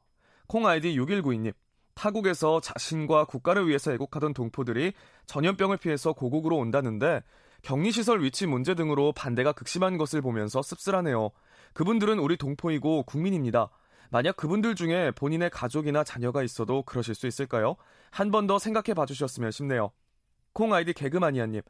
[0.47, 1.55] 콩 아이디 6192님.
[1.95, 4.93] 타국에서 자신과 국가를 위해서 애국하던 동포들이
[5.27, 7.23] 전염병을 피해서 고국으로 온다는데
[7.63, 11.31] 격리시설 위치 문제 등으로 반대가 극심한 것을 보면서 씁쓸하네요.
[11.75, 13.71] 그분들은 우리 동포이고 국민입니다.
[14.11, 17.77] 만약 그분들 중에 본인의 가족이나 자녀가 있어도 그러실 수 있을까요?
[18.11, 19.91] 한 번 더 생각해 봐주셨으면 싶네요.
[20.53, 21.63] 콩 아이디 개그마니아님.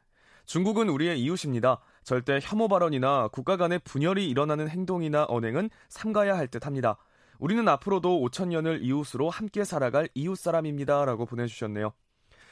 [0.44, 1.78] 중국은 우리의 이웃입니다.
[2.02, 6.96] 절대 혐오 발언이나 국가 간의 분열이 일어나는 행동이나 언행은 삼가야 할 듯 합니다.
[7.38, 11.04] 우리는 앞으로도 5천년을 이웃으로 함께 살아갈 이웃 사람입니다.
[11.04, 11.92] 라고 보내주셨네요.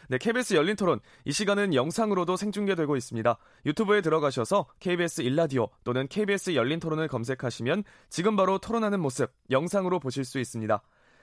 [0.09, 0.99] 네, KBS 열린 토론.
[1.25, 3.37] 이 시간은 영상으로도 생중계되고 있습니다.
[3.67, 10.25] 유튜브에 들어가셔서 KBS 일라디오 또는 KBS 열린 토론을 검색하시면 지금 바로 토론하는 모습 영상으로 보실
[10.25, 10.83] 수 있습니다.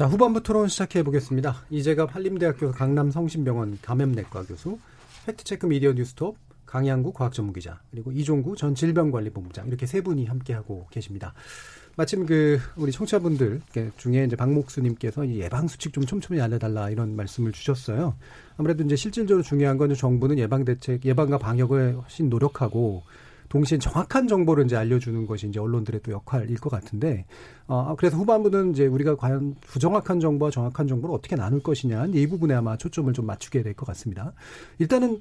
[0.00, 1.56] 자 후반부 토론 시작해 보겠습니다.
[1.68, 4.78] 이제가 한림대학교 강남 성심병원 감염내과 교수,
[5.26, 11.34] 팩트체크 미디어 뉴스톱 강양구 과학전문기자 그리고 이종구 전 질병관리본부장 이렇게 세 분이 함께 하고 계십니다.
[11.96, 13.60] 마침 그 우리 청취자분들
[13.98, 18.16] 중에 이제 박목수님께서 예방 수칙 좀 촘촘히 알려달라 이런 말씀을 주셨어요.
[18.56, 23.02] 아무래도 이제 실질적으로 중요한 건 정부는 예방 대책, 예방과 방역을 훨씬 노력하고
[23.50, 27.26] 동시에 정확한 정보를 이제 알려주는 것이 이제 언론들의 또 역할일 것 같은데,
[27.66, 32.54] 어, 그래서 후반부는 이제 우리가 과연 부정확한 정보와 정확한 정보를 어떻게 나눌 것이냐, 이 부분에
[32.54, 34.32] 아마 초점을 좀 맞추게 될 것 같습니다.
[34.78, 35.20] 일단은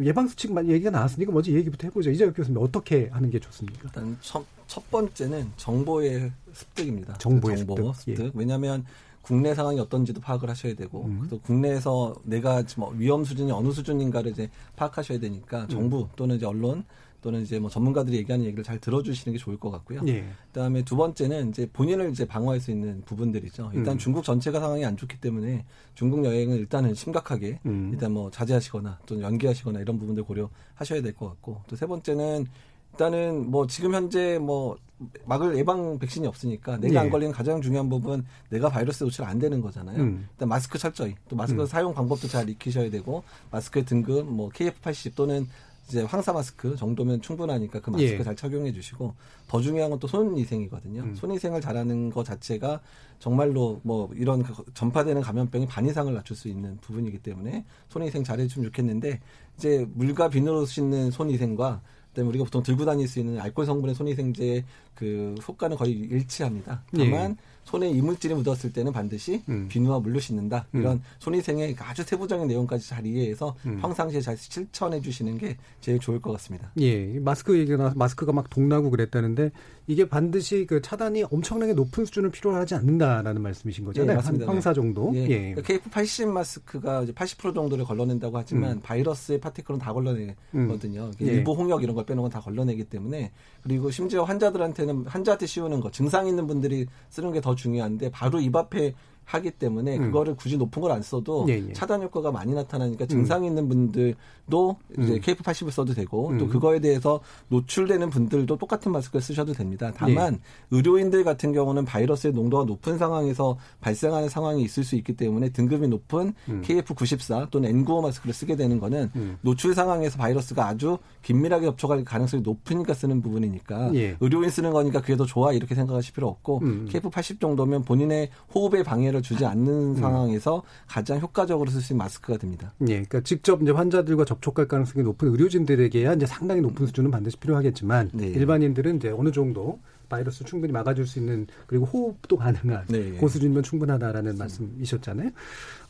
[0.00, 2.10] 예방수칙 얘기가 나왔으니까 먼저 얘기부터 해보죠.
[2.10, 3.80] 이재혁 교수님 어떻게 하는 게 좋습니까?
[3.84, 7.14] 일단 첫, 첫 번째는 정보의 습득입니다.
[7.18, 8.14] 정보의 정보 습득.
[8.14, 8.24] 습득.
[8.26, 8.30] 예.
[8.34, 8.84] 왜냐하면
[9.20, 11.26] 국내 상황이 어떤지도 파악을 하셔야 되고 음.
[11.30, 16.06] 또 국내에서 내가 뭐 위험 수준이 어느 수준인가를 이제 파악하셔야 되니까 정부 음.
[16.16, 16.84] 또는 이제 언론
[17.22, 20.00] 또는 이제 뭐 전문가들이 얘기하는 얘기를 잘 들어주시는 게 좋을 것 같고요.
[20.08, 20.24] 예.
[20.48, 23.70] 그다음에 두 번째는 이제 본인을 이제 방어할 수 있는 부분들이죠.
[23.74, 23.98] 일단 음.
[23.98, 25.64] 중국 전체가 상황이 안 좋기 때문에
[25.94, 27.90] 중국 여행을 일단은 심각하게 음.
[27.92, 32.46] 일단 뭐 자제하시거나 또는 연기하시거나 이런 부분들 고려하셔야 될 것 같고 또 세 번째는
[32.92, 34.76] 일단은 뭐 지금 현재 뭐
[35.24, 36.98] 막을 예방 백신이 없으니까 내가 예.
[36.98, 39.98] 안 걸리는 가장 중요한 부분 내가 바이러스에 노출 안 되는 거잖아요.
[40.00, 40.28] 음.
[40.32, 41.66] 일단 마스크 철저히 또 마스크 음.
[41.66, 45.46] 사용 방법도 잘 익히셔야 되고 마스크의 등급 뭐 KF80 또는
[45.88, 48.22] 이제 황사 마스크 정도면 충분하니까 그 마스크 예.
[48.22, 49.14] 잘 착용해 주시고
[49.48, 51.02] 더 중요한 건 또 손위생이거든요.
[51.02, 51.14] 음.
[51.14, 52.80] 손위생을 잘하는 것 자체가
[53.20, 58.70] 정말로 뭐 이런 그 전파되는 감염병이 반 이상을 낮출 수 있는 부분이기 때문에 손위생 잘해주면
[58.70, 59.20] 좋겠는데
[59.56, 64.64] 이제 물과 비누로 씻는 손위생과 그다음에 우리가 보통 들고 다닐 수 있는 알코올 성분의 손위생제의
[64.94, 66.82] 그 효과는 거의 일치합니다.
[66.96, 67.36] 다만 예.
[67.64, 69.68] 손에 이물질이 묻었을 때는 반드시 음.
[69.68, 70.66] 비누와 물로 씻는다.
[70.74, 70.80] 음.
[70.80, 73.78] 이런 손위생의 아주 세부적인 내용까지 잘 이해해서 음.
[73.80, 76.70] 평상시에 잘 실천해 주시는 게 제일 좋을 것 같습니다.
[76.78, 79.52] 예, 마스크 얘기가 나 마스크가 막 동나고 그랬다는데
[79.92, 84.12] 이게 반드시 그 차단이 엄청나게 높은 수준을 필요로 하지 않는다라는 말씀이신 거잖아요.
[84.12, 84.46] 예, 맞습니다.
[84.46, 85.12] 한 황사 정도.
[85.14, 85.26] 예.
[85.28, 85.54] 예.
[85.54, 88.80] 그러니까 KF80 마스크가 이제 80% 정도를 걸러낸다고 하지만 음.
[88.80, 91.04] 바이러스의 파티클은 다 걸러내거든요.
[91.04, 91.12] 음.
[91.20, 91.24] 예.
[91.26, 93.30] 일부 홍역 이런 걸 빼는 건다 걸러내기 때문에
[93.62, 98.54] 그리고 심지어 환자들한테는 환자한테 씌우는 거 증상 있는 분들이 쓰는 게 더 중요한데 바로 입
[98.56, 98.94] 앞에
[99.24, 100.02] 하기 때문에 음.
[100.06, 101.72] 그거를 굳이 높은 걸 안 써도 예, 예.
[101.72, 103.44] 차단 효과가 많이 나타나니까 증상 음.
[103.46, 105.20] 있는 분들도 이제 음.
[105.20, 106.48] KF80을 써도 되고 또 음.
[106.48, 109.92] 그거에 대해서 노출되는 분들도 똑같은 마스크를 쓰셔도 됩니다.
[109.94, 110.38] 다만 예.
[110.70, 116.34] 의료인들 같은 경우는 바이러스의 농도가 높은 상황에서 발생하는 상황이 있을 수 있기 때문에 등급이 높은
[116.46, 119.10] KF94 또는 N95 마스크를 쓰게 되는 거는
[119.40, 124.16] 노출 상황에서 바이러스가 아주 긴밀하게 접촉할 가능성이 높으니까 쓰는 부분이니까 예.
[124.20, 129.11] 의료인 쓰는 거니까 그게 더 좋아 이렇게 생각하실 필요 없고 KF80 정도면 본인의 호흡에 방해
[129.12, 129.94] 를 주지 않는 음.
[129.96, 132.72] 상황에서 가장 효과적으로 쓸 수 있는 마스크가 됩니다.
[132.82, 138.10] 예, 그러니까 직접 이제 환자들과 접촉할 가능성이 높은 의료진들에게야 이제 상당히 높은 수준은 반드시 필요하겠지만
[138.12, 138.28] 네.
[138.28, 143.12] 일반인들은 이제 어느 정도 바이러스 충분히 막아줄 수 있는 그리고 호흡도 가능한 네.
[143.12, 145.30] 고 수준이면 충분하다라는 말씀이셨잖아요.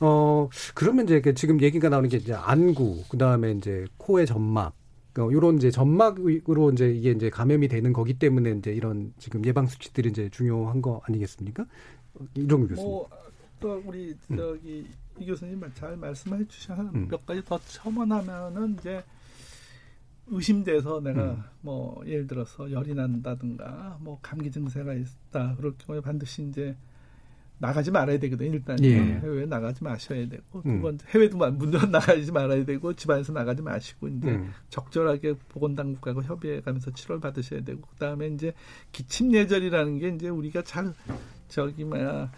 [0.00, 4.74] 어 그러면 이제 지금 얘기가 나오는 게 이제 안구 그 다음에 이제 코의 점막
[5.18, 10.08] 요런 이제 점막으로 이제 이게 이제 감염이 되는 거기 때문에 이제 이런 지금 예방 수칙들이
[10.08, 11.66] 이제 중요한 거 아니겠습니까?
[12.34, 12.90] 이종규 교수님.
[12.90, 13.08] 뭐,
[13.60, 14.36] 또 우리 음.
[14.36, 15.22] 저기 음.
[15.22, 17.08] 이 교수님 잘 말씀해 주셔서 음.
[17.08, 19.02] 몇 가지 더 첨언하면은 이제
[20.26, 21.42] 의심돼서 내가 음.
[21.60, 26.76] 뭐 예를 들어서 열이 난다든가 뭐 감기 증세가 있다 그럴 경우에 반드시 이제
[27.62, 28.54] 나가지 말아야 되거든요.
[28.54, 28.96] 일단 예.
[28.96, 30.76] 해외에 나가지 마셔야 되고 음.
[30.76, 34.50] 두 번째 해외도 문전 나가지 말아야 되고 집안에서 나가지 마시고 이제 음.
[34.68, 38.52] 적절하게 보건당국하고 협의해 가면서 치료를 받으셔야 되고 그다음에 이제
[38.90, 40.92] 기침 예절이라는 게 이제 우리가 잘
[41.52, 42.30] 저기 뭐야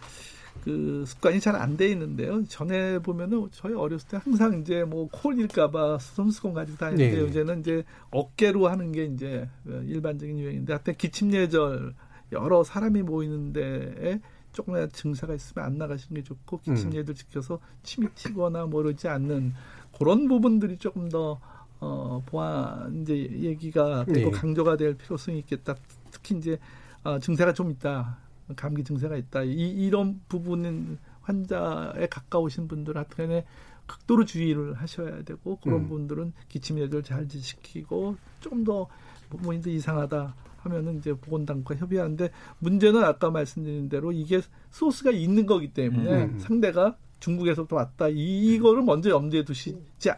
[0.65, 2.45] 그 습관이 잘 안 돼 있는데요.
[2.47, 7.21] 전에 보면은 저희 어렸을 때 항상 이제 뭐 콜일까봐 수성수건 가지고 다니는데 네.
[7.21, 11.95] 요새는 이제 어깨로 하는 게 이제 일반적인 유행인데 하여튼 기침 예절
[12.33, 14.21] 여러 사람이 모이는데
[14.53, 17.15] 조금이라도 증사가 있으면 안 나가시는 게 좋고 기침 예절 음.
[17.15, 19.53] 지켜서 침이 튀거나 모르지 않는
[19.99, 21.39] 그런 부분들이 조금 더
[21.81, 24.39] 어, 보안 이제 얘기가 되고 네.
[24.39, 25.75] 강조가 될 필요성이 있겠다.
[26.11, 26.59] 특히 이제
[27.03, 28.17] 어, 증세가 좀 있다.
[28.57, 29.43] 감기 증세가 있다.
[29.43, 33.45] 이, 이런 부분은 환자에 가까우신 분들한테
[33.87, 35.89] 극도로 주의를 하셔야 되고 그런 음.
[35.89, 38.87] 분들은 기침 예절 잘 지키고 조금 더
[39.31, 44.41] 부모님도 이상하다 하면은 이제 보건당국과 협의하는데 문제는 아까 말씀드린 대로 이게
[44.71, 46.31] 소스가 있는 거기 때문에 음.
[46.35, 46.39] 음.
[46.39, 50.11] 상대가 중국에서부터 왔다 이거를 먼저 염두에 두시지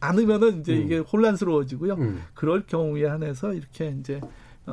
[0.00, 0.82] 않으면은 이제 음.
[0.82, 1.94] 이게 혼란스러워지고요.
[1.94, 2.22] 음.
[2.34, 4.30] 그럴 경우에 한해서 이렇게 이제 어,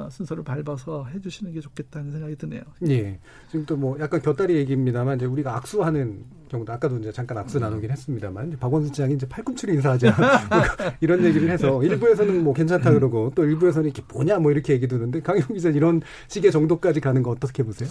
[0.10, 2.62] 순서를 밟아서 해주시는 게 좋겠다는 생각이 드네요.
[2.88, 3.20] 예.
[3.50, 7.92] 지금 또 뭐 약간 곁다리 얘기입니다만 이제 우리가 악수하는 경우도 아까도 이제 잠깐 악수 나누긴
[7.92, 10.16] 했습니다만 박원순 시장이 이제 팔꿈치로 인사하자
[11.02, 15.22] 이런 얘기를 해서 일부에서는 뭐 괜찮다 그러고 또 일부에서는 이게 뭐냐 뭐 이렇게 얘기 드는데
[15.22, 17.90] 강용 기자 이런 식의 정도까지 가는 거 어떻게 보세요?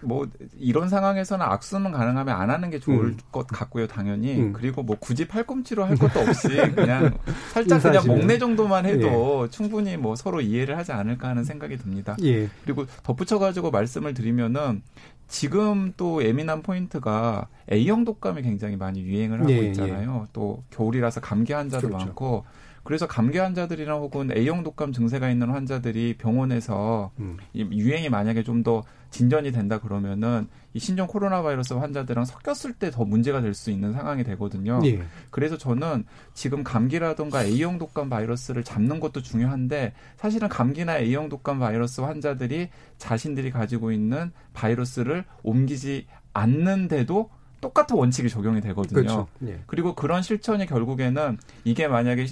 [0.00, 0.26] 뭐
[0.58, 3.16] 이런 상황에서는 악수는 가능하면 안 하는 게 좋을 음.
[3.30, 4.52] 것 같고요 당연히 음.
[4.52, 7.16] 그리고 뭐 굳이 팔꿈치로 할 것도 없이 그냥
[7.52, 9.50] 살짝 그냥 목내 정도만 해도 예.
[9.50, 12.16] 충분히 뭐 서로 이해를 하지 않을까 하는 생각이 듭니다.
[12.22, 12.48] 예.
[12.64, 14.82] 그리고 덧붙여 가지고 말씀을 드리면은
[15.28, 20.22] 지금 또 예민한 포인트가 A형 독감이 굉장히 많이 유행을 하고 예, 있잖아요.
[20.24, 20.30] 예.
[20.32, 22.04] 또 겨울이라서 감기 환자도 그렇죠.
[22.06, 22.44] 많고
[22.82, 27.36] 그래서 감기 환자들이나 혹은 A형 독감 증세가 있는 환자들이 병원에서 음.
[27.52, 32.90] 이 유행이 만약에 좀 더 진전이 된다 그러면은 이 신종 코로나 바이러스 환자들랑 섞였을 때
[32.90, 34.80] 더 문제가 될 수 있는 상황이 되거든요.
[34.84, 35.02] 예.
[35.30, 36.04] 그래서 저는
[36.34, 43.50] 지금 감기라든가 A형 독감 바이러스를 잡는 것도 중요한데 사실은 감기나 A형 독감 바이러스 환자들이 자신들이
[43.50, 47.30] 가지고 있는 바이러스를 옮기지 않는데도
[47.60, 48.94] 똑같은 원칙이 적용이 되거든요.
[48.94, 49.28] 그렇죠.
[49.46, 49.60] 예.
[49.66, 52.26] 그리고 그런 실천이 결국에는 이게 만약에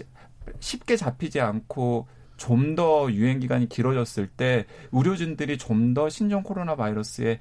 [0.60, 2.06] 쉽게 잡히지 않고
[2.36, 7.40] 좀 더 유행 기간이 길어졌을 때 의료진들이 좀 더 신종 코로나 바이러스에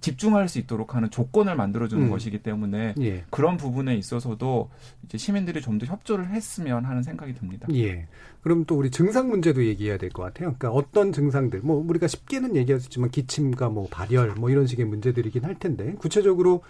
[0.00, 2.10] 집중할 수 있도록 하는 조건을 만들어주는 음.
[2.10, 3.24] 것이기 때문에 예.
[3.30, 4.70] 그런 부분에 있어서도
[5.04, 7.66] 이제 시민들이 좀 더 협조를 했으면 하는 생각이 듭니다.
[7.74, 8.06] 예.
[8.40, 10.54] 그럼 또 우리 증상 문제도 얘기해야 될 것 같아요.
[10.56, 14.86] 그러니까 어떤 증상들, 뭐 우리가 쉽게는 얘기할 수 있지만 기침과 뭐 발열, 뭐 이런 식의
[14.86, 16.62] 문제들이긴 할 텐데 구체적으로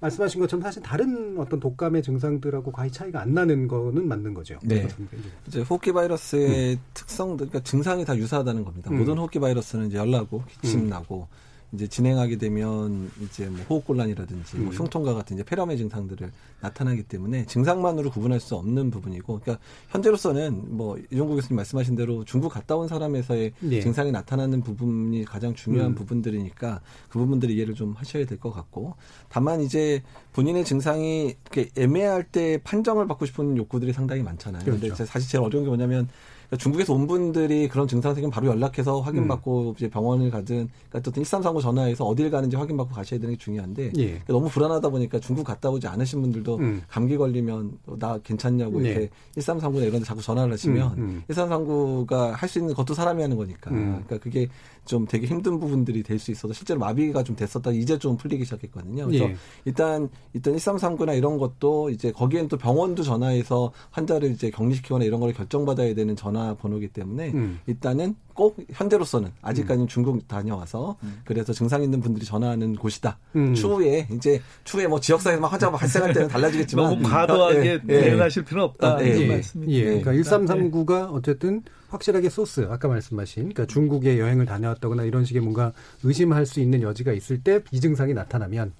[0.00, 4.58] 말씀하신 것처럼 사실 다른 어떤 독감의 증상들하고 과히 차이가 안 나는 거는 맞는 거죠.
[4.62, 4.86] 네.
[5.46, 6.80] 이제 호흡기 바이러스의 음.
[6.92, 8.90] 특성들, 그러니까 증상이 다 유사하다는 겁니다.
[8.90, 8.98] 음.
[8.98, 10.88] 모든 호흡기 바이러스는 이제 열나고 기침 음.
[10.88, 11.28] 나고
[11.72, 14.72] 이제 진행하게 되면 이제 뭐 호흡곤란이라든지 뭐 음.
[14.72, 20.96] 흉통과 같은 이제 폐렴의 증상들을 나타나기 때문에 증상만으로 구분할 수 없는 부분이고, 그러니까 현재로서는 뭐
[21.12, 23.80] 이종국 교수님 말씀하신 대로 중국 갔다 온 사람에서의 네.
[23.80, 25.94] 증상이 나타나는 부분이 가장 중요한 음.
[25.94, 28.94] 부분들이니까 그 부분들을 이해를 좀 하셔야 될 것 같고,
[29.28, 30.02] 다만 이제
[30.32, 34.62] 본인의 증상이 이렇게 애매할 때 판정을 받고 싶은 욕구들이 상당히 많잖아요.
[34.64, 35.04] 그런데 그렇죠.
[35.04, 36.08] 사실 제일 어려운 게 뭐냐면
[36.48, 39.74] 그러니까 중국에서 온 분들이 그런 증상 생기면 바로 연락해서 확인받고 음.
[39.76, 44.06] 이제 병원을 가든 그러니까 어떤 1339 전화해서 어딜 가는지 확인받고 가셔야 되는 게 중요한데 예.
[44.06, 46.82] 그러니까 너무 불안하다 보니까 중국 갔다 오지 않으신 분들도 음.
[46.88, 48.90] 감기 걸리면 나 괜찮냐고 네.
[48.90, 51.22] 이렇게 1339나 이런 데 자꾸 전화를 하시면 음, 음.
[51.28, 54.02] 1339가 할 수 있는 것도 사람이 하는 거니까 음.
[54.06, 54.48] 그러니까 그게
[54.84, 59.06] 좀 되게 힘든 부분들이 될 수 있어서 실제로 마비가 좀 됐었다 이제 좀 풀리기 시작했거든요.
[59.06, 59.36] 그래서 예.
[59.64, 65.32] 일단 일단 1339나 이런 것도 이제 거기엔 또 병원도 전화해서 환자를 이제 격리시키거나 이런 걸
[65.32, 67.58] 결정받아야 되는 전화 전화번호기 때문에 음.
[67.66, 69.88] 일단은 꼭 현재로서는 아직까지는 음.
[69.88, 71.20] 중국 다녀와서 음.
[71.24, 73.18] 그래서 증상 있는 분들이 전화하는 곳이다.
[73.36, 73.54] 음.
[73.54, 78.00] 추후에 이제 추후에 뭐 지역사회에서 막 환자가 발생할 때는 달라지겠지만 너무 과도하게 예, 예.
[78.00, 78.96] 대응하실 필요는 없다.
[78.96, 79.84] 아, 예, 말씀이 예.
[79.84, 85.72] 그러니까 1339가 어쨌든 확실하게 소스 아까 말씀하신 그러니까 중국에 여행을 다녀왔다거나 이런 식의 뭔가
[86.02, 88.72] 의심할 수 있는 여지가 있을 때 이 증상이 나타나면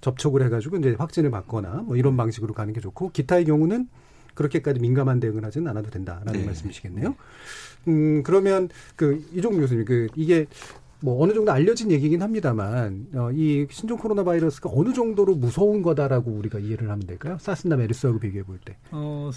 [0.00, 3.88] 접촉을 해가지고 이제 확진을 받거나 뭐 이런 방식으로 가는 게 좋고 기타의 경우는
[4.34, 6.46] 그렇게까지 민감한 대응을 하지는 않아도 된다라는 네.
[6.46, 7.14] 말씀이시겠네요.
[7.88, 10.46] 음, 그러면 그 이종 교수님, 그 이게
[11.00, 16.30] 뭐 어느 정도 알려진 얘기긴 합니다만 어, 이 신종 코로나 바이러스가 어느 정도로 무서운 거다라고
[16.30, 17.36] 우리가 이해를 하면 될까요?
[17.40, 18.76] 사스나 메르스하고 비교해 볼 때.
[18.92, 19.30] 어,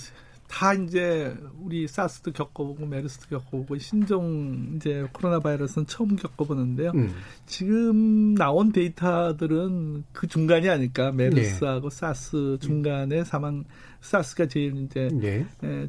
[0.47, 6.91] 다 이제 우리 사스도 겪어보고 메르스도 겪어보고 신종 이제 코로나 바이러스는 처음 겪어보는데요.
[6.93, 7.11] 음.
[7.47, 11.95] 지금 나온 데이터들은 그 중간이 아닐까 메르스하고 네.
[11.95, 13.63] 사스 중간에 사망
[14.05, 15.45] 사스가 제일 이제 네.
[15.63, 15.87] 에,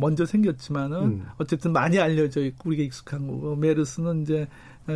[0.00, 1.26] 먼저 생겼지만은 음.
[1.38, 4.48] 어쨌든 많이 알려져 있고 우리가 익숙한 거고 메르스는 이제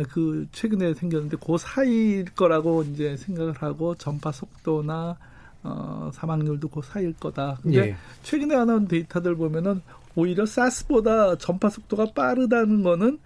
[0.09, 5.17] 그 최근에 생겼는데 그 사이일 거라고 이제 생각을 하고 전파 속도나
[5.61, 7.59] 어, 사망률도 그 사이일 거다.
[7.61, 7.95] 근데 예.
[8.23, 9.81] 최근에 나온 데이터들 보면은
[10.15, 13.19] 오히려 사스보다 전파 속도가 빠르다는 거는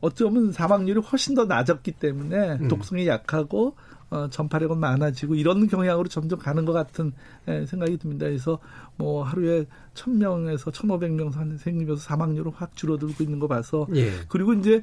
[0.00, 2.68] 어쩌면 사망률이 훨씬 더 낮았기 때문에 음.
[2.68, 3.74] 독성이 약하고
[4.12, 7.12] 어, 전파력은 많아지고 이런 경향으로 점점 가는 것 같은
[7.48, 8.26] 예, 생각이 듭니다.
[8.26, 8.58] 그래서
[8.96, 14.10] 뭐 하루에 천명에서 천오백 명 생기면서 사망률은 확 줄어들고 있는 거 봐서 예.
[14.28, 14.82] 그리고 이제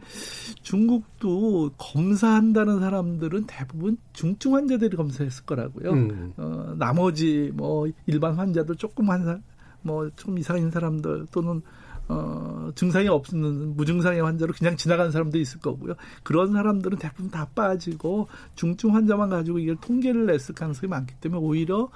[0.64, 5.92] 중국도 검사한다는 사람들은 대부분 중증 환자들이 검사했을 거라고요.
[5.92, 6.34] 음.
[6.38, 11.62] 어, 나머지 뭐 일반 환자들 조금 한뭐좀 이상인 사람들 또는
[12.10, 15.94] 어, 증상이 없는 무증상의 환자로 그냥 지나가는 사람도 있을 거고요.
[16.24, 21.90] 그런 사람들은 대부분 다 빠지고 중증 환자만 가지고 이걸 통계를 냈을 가능성이 많기 때문에 오히려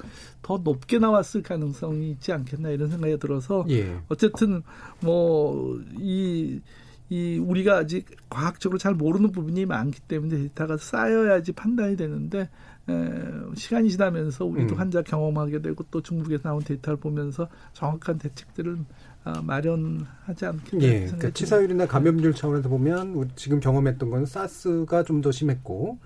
[0.43, 3.97] 더 높게 나왔을 가능성이 있지 않겠나 이런 생각이 들어서 예.
[4.07, 4.61] 어쨌든
[5.01, 6.61] 뭐이
[7.09, 12.49] 이 우리가 아직 과학적으로 잘 모르는 부분이 많기 때문에 데이터가 쌓여야지 판단이 되는데
[12.89, 14.79] 에, 시간이 지나면서 우리도 음.
[14.79, 18.85] 환자 경험하게 되고 또 중국에서 나온 데이터를 보면서 정확한 대책들을 어,
[19.43, 20.85] 마련하지 않겠나.
[20.85, 25.97] 예, 그러니까 치사율이나 감염률 차원에서 보면 지금 경험했던 건 사스가 좀 더 심했고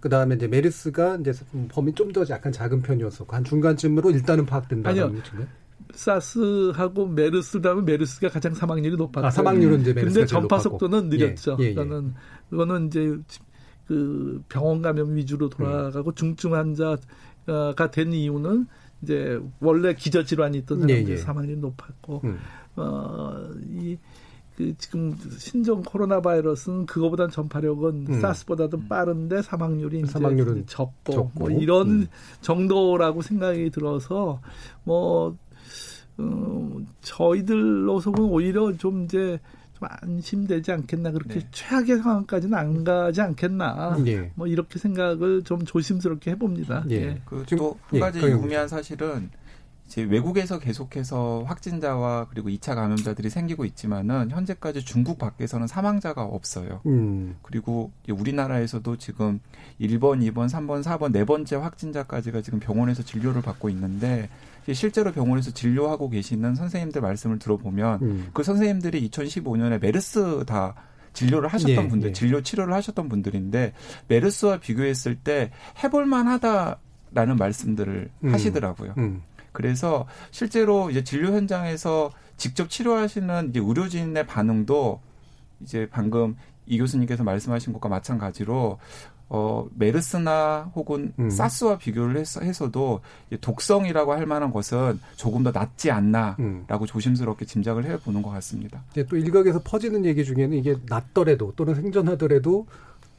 [0.00, 1.32] 그 다음에 이제 메르스가 이제
[1.68, 5.22] 범위 좀 더 약간 작은 편이었었고 한 중간쯤으로 일단은 파악된다는 아니요.
[5.94, 9.26] 사스하고 메르스 다음에 메르스가 가장 사망률이 높았고.
[9.26, 11.56] 아, 사망률은 이제 메르스가 근데 전파 속도는 느렸죠.
[11.60, 11.74] 예, 예, 예.
[11.74, 12.14] 그거는
[12.50, 13.18] 그거는 이제
[13.86, 16.14] 그 병원 감염 위주로 돌아가고 음.
[16.14, 18.66] 중증 환자가 된 이유는
[19.02, 21.16] 이제 원래 기저 질환이 있던 사람들 예, 예.
[21.18, 22.38] 사망률이 높았고 음.
[22.76, 23.34] 어,
[23.70, 23.96] 이,
[24.56, 28.20] 그 지금 신종 코로나 바이러스는 그거보단 전파력은 음.
[28.20, 31.30] 사스보다도 빠른데 사망률이 사망률은 적고, 적고.
[31.34, 32.06] 뭐 이런 음.
[32.42, 34.40] 정도라고 생각이 들어서
[34.84, 35.36] 뭐
[36.18, 39.40] 어, 저희들로서는 오히려 좀 이제
[39.78, 41.48] 좀 안심되지 않겠나 그렇게 네.
[41.50, 44.30] 최악의 상황까지는 안 가지 않겠나 네.
[44.34, 46.84] 뭐 이렇게 생각을 좀 조심스럽게 해봅니다.
[46.90, 46.94] 예.
[46.94, 47.22] 예.
[47.24, 47.98] 그또한 예.
[47.98, 48.24] 가지 예.
[48.24, 49.30] 유의미한 사실은
[49.86, 56.80] 이제 외국에서 계속해서 확진자와 그리고 2차 감염자들이 생기고 있지만은 현재까지 중국 밖에서는 사망자가 없어요.
[56.86, 57.36] 음.
[57.42, 59.40] 그리고 우리나라에서도 지금
[59.80, 64.28] 1번, 2번, 3번, 4번 네 번째 확진자까지가 지금 병원에서 진료를 받고 있는데
[64.72, 68.30] 실제로 병원에서 진료하고 계시는 선생님들 말씀을 들어보면 음.
[68.32, 70.74] 그 선생님들이 2015년에 메르스 다
[71.12, 72.12] 진료를 하셨던 예, 분들, 예.
[72.12, 73.72] 진료 치료를 하셨던 분들인데
[74.08, 75.50] 메르스와 비교했을 때
[75.82, 78.32] 해볼 만 하다라는 말씀들을 음.
[78.32, 78.94] 하시더라고요.
[78.98, 79.22] 음.
[79.52, 85.00] 그래서 실제로 이제 진료 현장에서 직접 치료하시는 이제 의료진의 반응도
[85.60, 86.36] 이제 방금
[86.66, 88.78] 이 교수님께서 말씀하신 것과 마찬가지로
[89.34, 91.30] 어, 메르스나 혹은 음.
[91.30, 93.00] 사스와 비교를 해서, 해서도
[93.40, 96.86] 독성이라고 할 만한 것은 조금 더 낫지 않나라고 음.
[96.86, 98.82] 조심스럽게 짐작을 해보는 것 같습니다.
[98.92, 102.66] 네, 또 일각에서 퍼지는 얘기 중에는 이게 낫더라도 또는 생존하더라도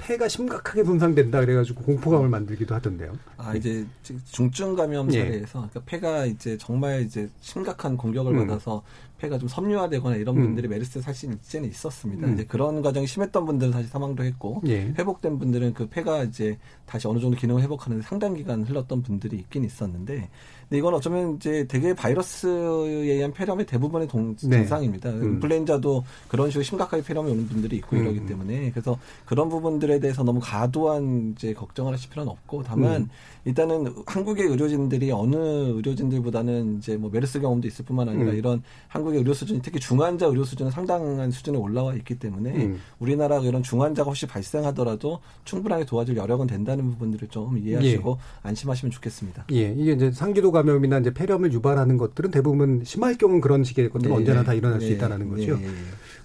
[0.04, 3.14] 폐가 심각하게 손상된다 그래가지고 공포감을 만들기도 하던데요.
[3.38, 3.86] 아 이제
[4.32, 5.20] 중증 감염 예.
[5.20, 8.45] 사례에서 그러니까 폐가 이제 정말 이제 심각한 공격을 음.
[8.45, 8.84] 받아서
[9.18, 10.43] 폐가 좀 섬유화되거나 이런 음.
[10.43, 12.28] 분들이 메르스 사실 이제는 있었습니다.
[12.28, 12.34] 음.
[12.34, 14.93] 이제 그런 과정이 심했던 분들은 사실 사망도 했고 예.
[14.97, 19.38] 회복된 분들은 그 폐가 이제 다시 어느 정도 기능을 회복하는 데 상당 기간 흘렀던 분들이
[19.38, 20.30] 있긴 있었는데
[20.74, 24.57] 근데 이건 어쩌면 이제 되게 바이러스에 의한 폐렴의 대부분의 동, 네.
[24.57, 25.11] 증상입니다.
[25.11, 25.34] 음.
[25.34, 28.01] 인플루엔자도 그런 식으로 심각하게 폐렴이 오는 분들이 있고 음.
[28.01, 33.09] 이러기 때문에 그래서 그런 부분들에 대해서 너무 과도한 이제 걱정을 하실 필요는 없고 다만 음.
[33.45, 38.36] 일단은 한국의 의료진들이 어느 의료진들보다는 이제 뭐 메르스 경험도 있을 뿐만 아니라 음.
[38.36, 42.80] 이런 한국의 의료 수준이 특히 중환자 의료 수준은 상당한 수준에 올라와 있기 때문에 음.
[42.99, 48.47] 우리나라 이런 중환자가 혹시 발생하더라도 충분하게 도와줄 여력은 된다는 부분들을 좀 이해하시고 예.
[48.47, 49.45] 안심하시면 좋겠습니다.
[49.51, 54.11] 예, 이게 이제 상기도 감염이나 이제 폐렴을 유발하는 것들은 대부분 심할 경우는 그런 식의 것들은
[54.11, 54.18] 네.
[54.18, 54.86] 언제나 다 일어날 네.
[54.86, 55.57] 수 있다는 거죠.
[55.57, 55.68] 네.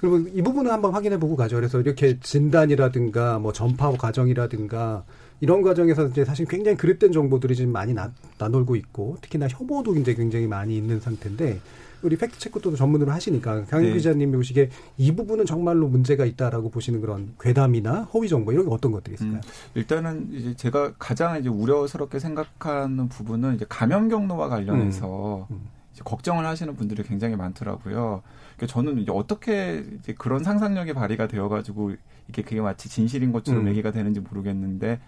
[0.00, 1.56] 그러면 이 부분은 한번 확인해 보고 가죠.
[1.56, 5.04] 그래서 이렇게 진단이라든가 뭐 전파 과정이라든가
[5.40, 10.14] 이런 과정에서 이제 사실 굉장히 그릇된 정보들이 지금 많이 나, 나놀고 있고 특히나 혐오도 이제
[10.14, 11.60] 굉장히 많이 있는 상태인데
[12.02, 13.92] 우리 팩트 체크도 전문으로 하시니까 강 네.
[13.92, 18.92] 기자님이 보시기에 이 부분은 정말로 문제가 있다라고 보시는 그런 괴담이나 허위 정보 이런 게 어떤
[18.92, 19.36] 것들이 있을까요?
[19.36, 19.40] 음,
[19.74, 25.56] 일단은 이제 제가 가장 이제 우려스럽게 생각하는 부분은 이제 감염 경로와 관련해서 음.
[25.56, 25.78] 음.
[26.04, 28.22] 걱정을 하시는 분들이 굉장히 많더라고요.
[28.56, 31.94] 그러니까 저는 이제 어떻게 이제 그런 상상력이 발휘가 되어가지고
[32.28, 33.68] 이게 그게 마치 진실인 것처럼 음.
[33.68, 35.00] 얘기가 되는지 모르겠는데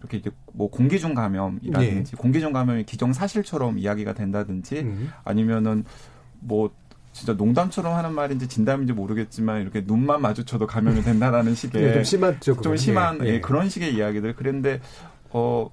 [0.00, 2.16] 이렇게 이제 뭐 공기 중 감염이라든지 네.
[2.16, 5.10] 공기 중 감염이 기정 사실처럼 이야기가 된다든지 음.
[5.24, 5.84] 아니면은
[6.40, 6.70] 뭐
[7.12, 12.60] 진짜 농담처럼 하는 말인지 진담인지 모르겠지만 이렇게 눈만 마주쳐도 감염이 된다라는 식의 네, 좀 심하죠.
[12.60, 14.34] 좀 심한 예, 예, 그런 식의 이야기들.
[14.36, 14.80] 그런데
[15.30, 15.70] 어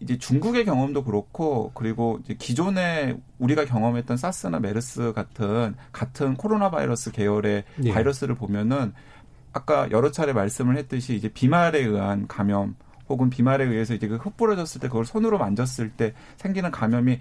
[0.00, 7.12] 이제 중국의 경험도 그렇고 그리고 이제 기존에 우리가 경험했던 사스나 메르스 같은 같은 코로나 바이러스
[7.12, 7.92] 계열의 예.
[7.92, 8.92] 바이러스를 보면은
[9.52, 12.74] 아까 여러 차례 말씀을 했듯이 이제 비말에 의한 감염
[13.08, 17.20] 혹은 비말에 의해서 이제 그 흩뿌러졌을 때 그걸 손으로 만졌을 때 생기는 감염이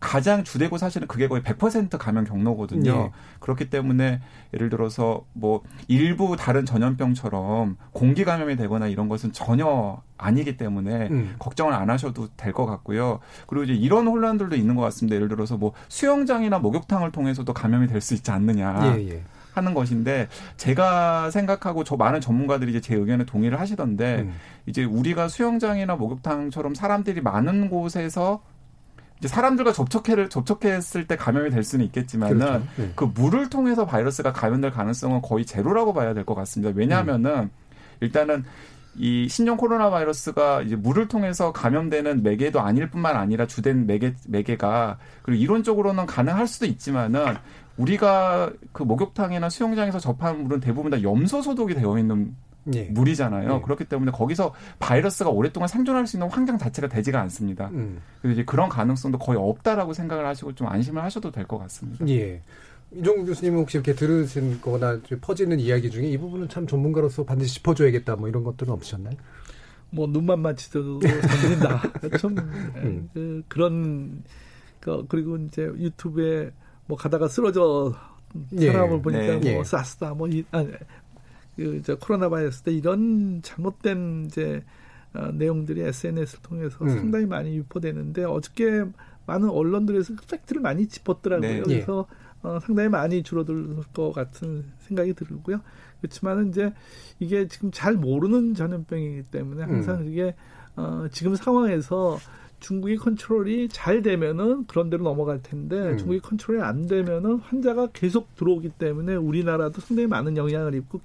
[0.00, 2.90] 가장 주되고 사실은 그게 거의 100% 감염 경로거든요.
[2.90, 3.10] 예.
[3.38, 4.20] 그렇기 때문에
[4.54, 11.34] 예를 들어서 뭐 일부 다른 전염병처럼 공기 감염이 되거나 이런 것은 전혀 아니기 때문에 음.
[11.38, 13.20] 걱정을 안 하셔도 될 것 같고요.
[13.46, 15.14] 그리고 이제 이런 혼란들도 있는 것 같습니다.
[15.16, 18.96] 예를 들어서 뭐 수영장이나 목욕탕을 통해서도 감염이 될 수 있지 않느냐.
[18.96, 19.22] 예, 예.
[19.52, 24.34] 하는 것인데 제가 생각하고 저 많은 전문가들이 이제 제 의견에 동의를 하시던데 음.
[24.66, 28.42] 이제 우리가 수영장이나 목욕탕처럼 사람들이 많은 곳에서
[29.28, 32.66] 사람들과 접촉해 접촉했을 때 감염이 될 수는 있겠지만은 그렇죠.
[32.76, 32.92] 네.
[32.94, 36.72] 그 물을 통해서 바이러스가 감염될 가능성은 거의 제로라고 봐야 될 것 같습니다.
[36.74, 37.50] 왜냐하면은 음.
[38.00, 38.44] 일단은
[38.96, 44.98] 이 신종 코로나 바이러스가 이제 물을 통해서 감염되는 매개도 아닐 뿐만 아니라 주된 매개 매개가
[45.22, 47.36] 그리고 이론적으로는 가능할 수도 있지만은
[47.76, 52.34] 우리가 그 목욕탕이나 수영장에서 접한 물은 대부분 다 염소 소독이 되어 있는
[52.74, 52.84] 예.
[52.84, 53.56] 물이잖아요.
[53.56, 53.60] 예.
[53.62, 57.68] 그렇기 때문에 거기서 바이러스가 오랫동안 생존할 수 있는 환경 자체가 되지가 않습니다.
[57.72, 58.00] 음.
[58.20, 62.06] 그래서 이제 그런 가능성도 거의 없다라고 생각을 하시고 좀 안심을 하셔도 될 것 같습니다.
[62.08, 62.40] 예.
[62.92, 68.16] 이종국 교수님 혹시 이렇게 들으신 거나 퍼지는 이야기 중에 이 부분은 참 전문가로서 반드시 짚어줘야겠다
[68.16, 69.14] 뭐 이런 것들은 없으셨나요?
[69.90, 71.82] 뭐 눈만 맞추도 들린다.
[72.18, 73.08] 좀 음.
[73.14, 74.22] 그, 그런
[74.80, 76.50] 그, 그리고 이제 유튜브에
[76.86, 77.94] 뭐 가다가 쓰러져
[78.56, 79.02] 사람을 예.
[79.02, 79.52] 보니까 네.
[79.52, 79.64] 뭐 예.
[79.64, 80.68] 사스다 뭐 이, 아니,
[81.60, 84.62] 그저 코로나 바이러스 때 이런 잘못된 이제
[85.12, 86.88] 어, 내용들이 SNS를 통해서 음.
[86.88, 88.86] 상당히 많이 유포되는데 어저께
[89.26, 91.50] 많은 언론들에서 그 팩트를 많이 짚었더라고요.
[91.50, 91.62] 네.
[91.62, 92.06] 그래서
[92.42, 95.60] 어, 상당히 많이 줄어들 것 같은 생각이 들고요.
[96.00, 96.72] 그렇지만은 이제
[97.18, 100.08] 이게 지금 잘 모르는 전염병이기 때문에 항상 음.
[100.10, 100.34] 이게
[100.76, 102.18] 어, 지금 상황에서
[102.60, 105.98] 중국이 컨트롤이 잘 되면은 그런 데로 넘어갈 텐데 음.
[105.98, 111.00] 중국이 컨트롤이 안 되면은 환자가 계속 들어오기 때문에 우리나라도 상당히 많은 영향을 입고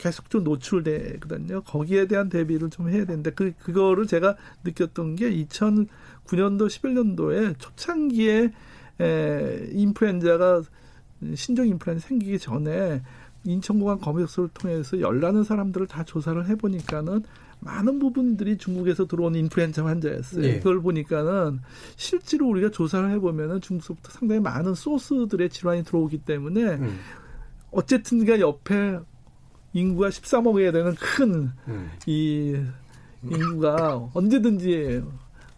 [0.00, 1.60] 계속 좀 노출되거든요.
[1.62, 4.34] 거기에 대한 대비를 좀 해야 되는데 그 그거를 제가
[4.64, 8.50] 느꼈던 게 2009년도 11년도에 초창기에
[8.98, 10.62] 에, 인플루엔자가
[11.34, 13.02] 신종 인플루엔자 생기기 전에
[13.44, 17.22] 인천공항 검역소를 통해서 열나는 사람들을 다 조사를 해보니까는
[17.60, 20.44] 많은 부분들이 중국에서 들어온 인플루엔자 환자였어요.
[20.44, 20.58] 예.
[20.58, 21.60] 그걸 보니까는
[21.96, 26.98] 실제로 우리가 조사를 해보면은 중국서부터 상당히 많은 소스들의 질환이 들어오기 때문에 음.
[27.70, 28.98] 어쨌든 가 옆에
[29.72, 31.90] 인구가 13억이어야 되는 큰이 음.
[33.24, 35.02] 인구가 언제든지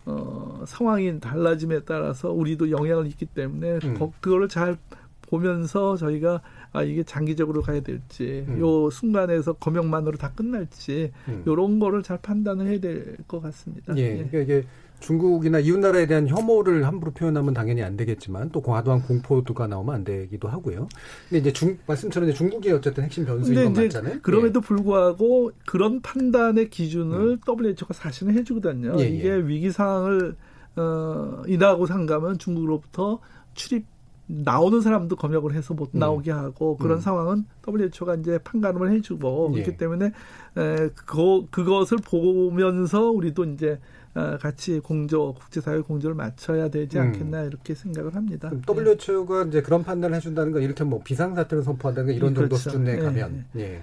[0.05, 4.11] 어, 상황이 달라짐에 따라서 우리도 영향을 있기 때문에 음.
[4.21, 4.77] 그거를 잘
[5.23, 6.43] 보면서 저희가
[6.73, 8.61] 아 이게 장기적으로 가야 될지 음.
[8.61, 11.43] 요 순간에서 검역만으로 다 끝날지 음.
[11.47, 13.97] 요런 거를 잘 판단을 해야 될 것 같습니다.
[13.97, 14.03] 예.
[14.03, 14.25] 예.
[14.25, 14.67] 그러니까 이게
[15.03, 20.05] 중국이나 이웃 나라에 대한 혐오를 함부로 표현하면 당연히 안 되겠지만 또 과도한 공포도가 나오면 안
[20.05, 20.89] 되기도 하고요.
[21.29, 24.21] 근데 이제 중 말씀처럼 이제 중국이 어쨌든 핵심 변수인 건 맞잖아요.
[24.23, 24.67] 그럼에도 예.
[24.67, 27.39] 불구하고 그런 판단의 기준을 음.
[27.47, 28.95] WHO가 사실은 해주거든요.
[28.99, 29.09] 예, 예.
[29.09, 30.37] 이게 위기 상황을
[30.77, 33.21] 어, 이다고 상가면 중국으로부터
[33.55, 33.85] 출입
[34.27, 35.99] 나오는 사람도 검역을 해서 못 음.
[35.99, 37.01] 나오게 하고 그런 음.
[37.01, 39.63] 상황은 WHO가 이제 판가름을 해주고 예.
[39.63, 43.79] 그렇기 때문에 에, 그거, 그것을 보면서 우리도 이제 어,
[44.15, 47.03] 같이 공조 국제사회 공조를 맞춰야 되지 음.
[47.03, 47.47] 않겠나 음.
[47.47, 48.51] 이렇게 생각을 합니다.
[48.69, 49.49] WHO가 네.
[49.49, 52.57] 이제 그런 판단을 해준다는 건 이를테면 뭐 비상사태를 선포한다는 건 이런 그렇죠.
[52.57, 53.03] 정도 수준에 네.
[53.03, 53.45] 가면.
[53.57, 53.83] 예.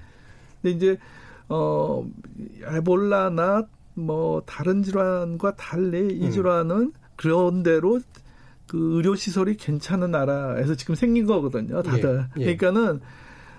[0.62, 0.98] 근데 이제
[1.48, 2.08] 어
[2.64, 3.66] 에볼라나
[3.96, 6.32] 뭐 다른 질환과 달리 이 음.
[6.32, 6.94] 질환은 음.
[7.16, 8.00] 그런 대로
[8.68, 11.82] 그 의료 시설이 괜찮은 나라에서 지금 생긴 거거든요.
[11.82, 12.28] 다들.
[12.38, 12.42] 예.
[12.42, 12.56] 예.
[12.56, 13.02] 그러니까는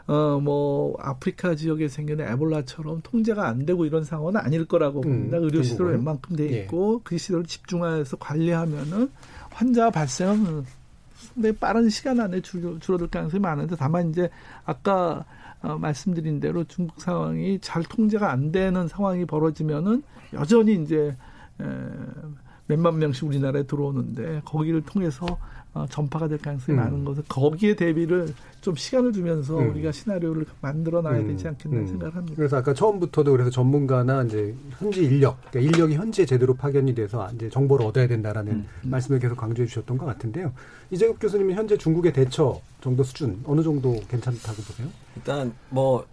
[0.06, 5.38] 어, 뭐, 아프리카 지역에 생기는 에볼라처럼 통제가 안 되고 이런 상황은 아닐 거라고 음, 봅니다.
[5.38, 6.62] 음, 의료 시설 웬만큼 돼 예.
[6.62, 7.00] 있고, 예.
[7.04, 9.10] 그 시설을 집중해서 관리하면은
[9.50, 10.64] 환자 발생은
[11.14, 14.28] 상당히 빠른 시간 안에 줄, 줄어들 가능성이 많은데, 다만 이제
[14.64, 15.24] 아까
[15.62, 21.14] 어, 말씀드린 대로 중국 상황이 잘 통제가 안 되는 상황이 벌어지면은 여전히 이제
[21.60, 21.64] 에,
[22.66, 25.26] 몇만 명씩 우리나라에 들어오는데 거기를 통해서
[25.72, 26.82] 어, 전파가 될 가능성이 음.
[26.82, 29.70] 많은 것은 거기에 대비를 좀 시간을 두면서 음.
[29.70, 31.50] 우리가 시나리오를 만들어 놔야 되지 음.
[31.50, 31.86] 않겠나 음.
[31.86, 32.34] 생각을 합니다.
[32.36, 37.48] 그래서 아까 처음부터도 그래서 전문가나 이제 현지 인력, 그러니까 인력이 현지에 제대로 파견이 돼서 이제
[37.48, 38.66] 정보를 얻어야 된다라는 음.
[38.84, 38.90] 음.
[38.90, 40.52] 말씀을 계속 강조해 주셨던 것 같은데요.
[40.90, 44.88] 이재국 교수님은 현재 중국의 대처 정도 수준 어느 정도 괜찮다고 보세요?
[45.16, 46.04] 일단 뭐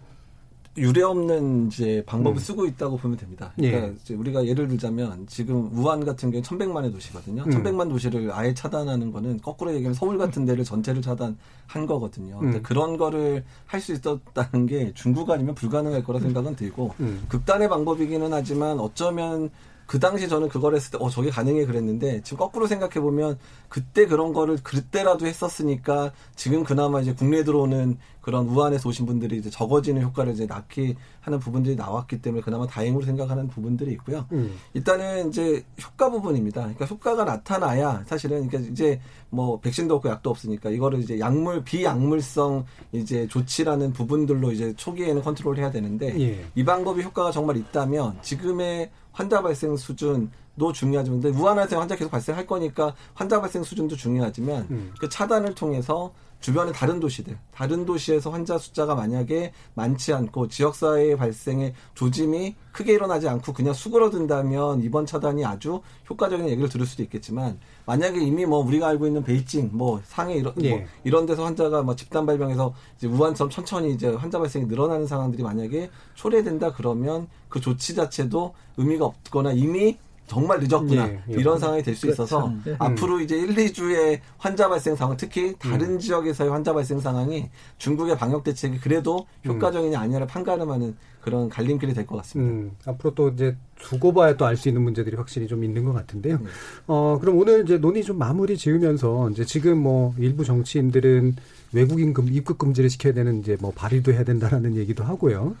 [0.78, 2.40] 유례 없는 이제 방법을 음.
[2.40, 3.52] 쓰고 있다고 보면 됩니다.
[3.56, 4.14] 그러니까 예.
[4.14, 7.42] 우리가 예를 들자면 지금 우한 같은 경우는 천백만의 도시거든요.
[7.44, 7.50] 음.
[7.50, 12.38] 천백만 도시를 아예 차단하는 거는 거꾸로 얘기하면 서울 같은 데를 전체를 차단한 거거든요.
[12.42, 12.62] 음.
[12.62, 17.24] 그런 거를 할 수 있었다는 게 중국 아니면 불가능할 거라 생각은 들고 음.
[17.28, 19.50] 극단의 방법이기는 하지만 어쩌면
[19.88, 23.38] 그 당시 저는 그걸 했을 때, 어, 저게 가능해 그랬는데, 지금 거꾸로 생각해 보면,
[23.70, 27.96] 그때 그런 거를 그때라도 했었으니까, 지금 그나마 이제 국내에 들어오는
[28.28, 33.06] 그런 우한에서 오신 분들이 이제 적어지는 효과를 이제 낳기 하는 부분들이 나왔기 때문에 그나마 다행으로
[33.06, 34.26] 생각하는 부분들이 있고요.
[34.32, 34.54] 음.
[34.74, 36.60] 일단은 이제 효과 부분입니다.
[36.60, 42.66] 그러니까 효과가 나타나야 사실은 그러니까 이제 뭐 백신도 없고 약도 없으니까 이거를 이제 약물 비약물성
[42.92, 46.44] 이제 조치라는 부분들로 이제 초기에는 컨트롤해야 되는데 예.
[46.54, 52.94] 이 방법이 효과가 정말 있다면 지금의 환자 발생 수준도 중요하지만 우한에서 환자 계속 발생할 거니까
[53.14, 54.94] 환자 발생 수준도 중요하지만 음.
[55.00, 61.74] 그 차단을 통해서 주변의 다른 도시들, 다른 도시에서 환자 숫자가 만약에 많지 않고 지역사회 발생의
[61.94, 68.20] 조짐이 크게 일어나지 않고 그냥 수그러든다면 이번 차단이 아주 효과적인 얘기를 들을 수도 있겠지만 만약에
[68.20, 70.70] 이미 뭐 우리가 알고 있는 베이징, 뭐 상해 이런 뭐 예.
[70.70, 75.42] 뭐 이런 데서 환자가 뭐 집단 발병해서 이제 우한처럼 천천히 이제 환자 발생이 늘어나는 상황들이
[75.42, 79.98] 만약에 초래된다 그러면 그 조치 자체도 의미가 없거나 이미
[80.28, 81.32] 정말 늦었구나 예, 예.
[81.32, 82.22] 이런 상황이 될수 그렇죠.
[82.24, 82.76] 있어서 예.
[82.78, 85.98] 앞으로 이제 1, 2주의 환자 발생 상황 특히 다른 음.
[85.98, 87.48] 지역에서의 환자 발생 상황이
[87.78, 89.52] 중국의 방역 대책이 그래도 음.
[89.52, 92.52] 효과적이냐 아니냐를 판가름하는 그런 갈림길이 될 것 같습니다.
[92.52, 95.92] 음, 앞으로 또 이제 두고 봐야 또 알 수 있는 문제들이 확실히 좀 있는 것
[95.92, 96.38] 같은데요.
[96.38, 96.44] 네.
[96.86, 101.36] 어, 그럼 오늘 이제 논의 좀 마무리 지으면서 이제 지금 뭐 일부 정치인들은
[101.72, 105.54] 외국인 금 입국 금지를 시켜야 되는 이제 뭐 발의도 해야 된다라는 얘기도 하고요.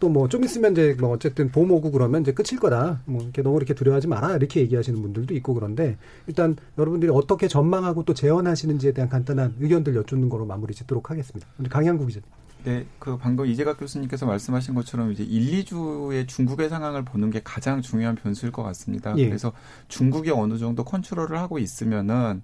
[0.00, 3.02] 또 뭐 좀 있으면 이제 뭐 어쨌든 봄 오고 그러면 이제 끝일 거다.
[3.04, 5.96] 뭐 이렇게 너무 이렇게 두려워하지 마라 이렇게 얘기하시는 분들도 있고 그런데
[6.26, 11.46] 일단 여러분들이 어떻게 전망하고 또 재현하시는지에 대한 간단한 의견들 여쭙는 거로 마무리 짓도록 하겠습니다.
[11.68, 12.24] 강양구 기자님.
[12.64, 17.80] 네, 그 방금 이재각 교수님께서 말씀하신 것처럼 이제 1, 2주의 중국의 상황을 보는 게 가장
[17.80, 19.14] 중요한 변수일 것 같습니다.
[19.16, 19.26] 예.
[19.26, 19.52] 그래서
[19.88, 22.42] 중국이 어느 정도 컨트롤을 하고 있으면은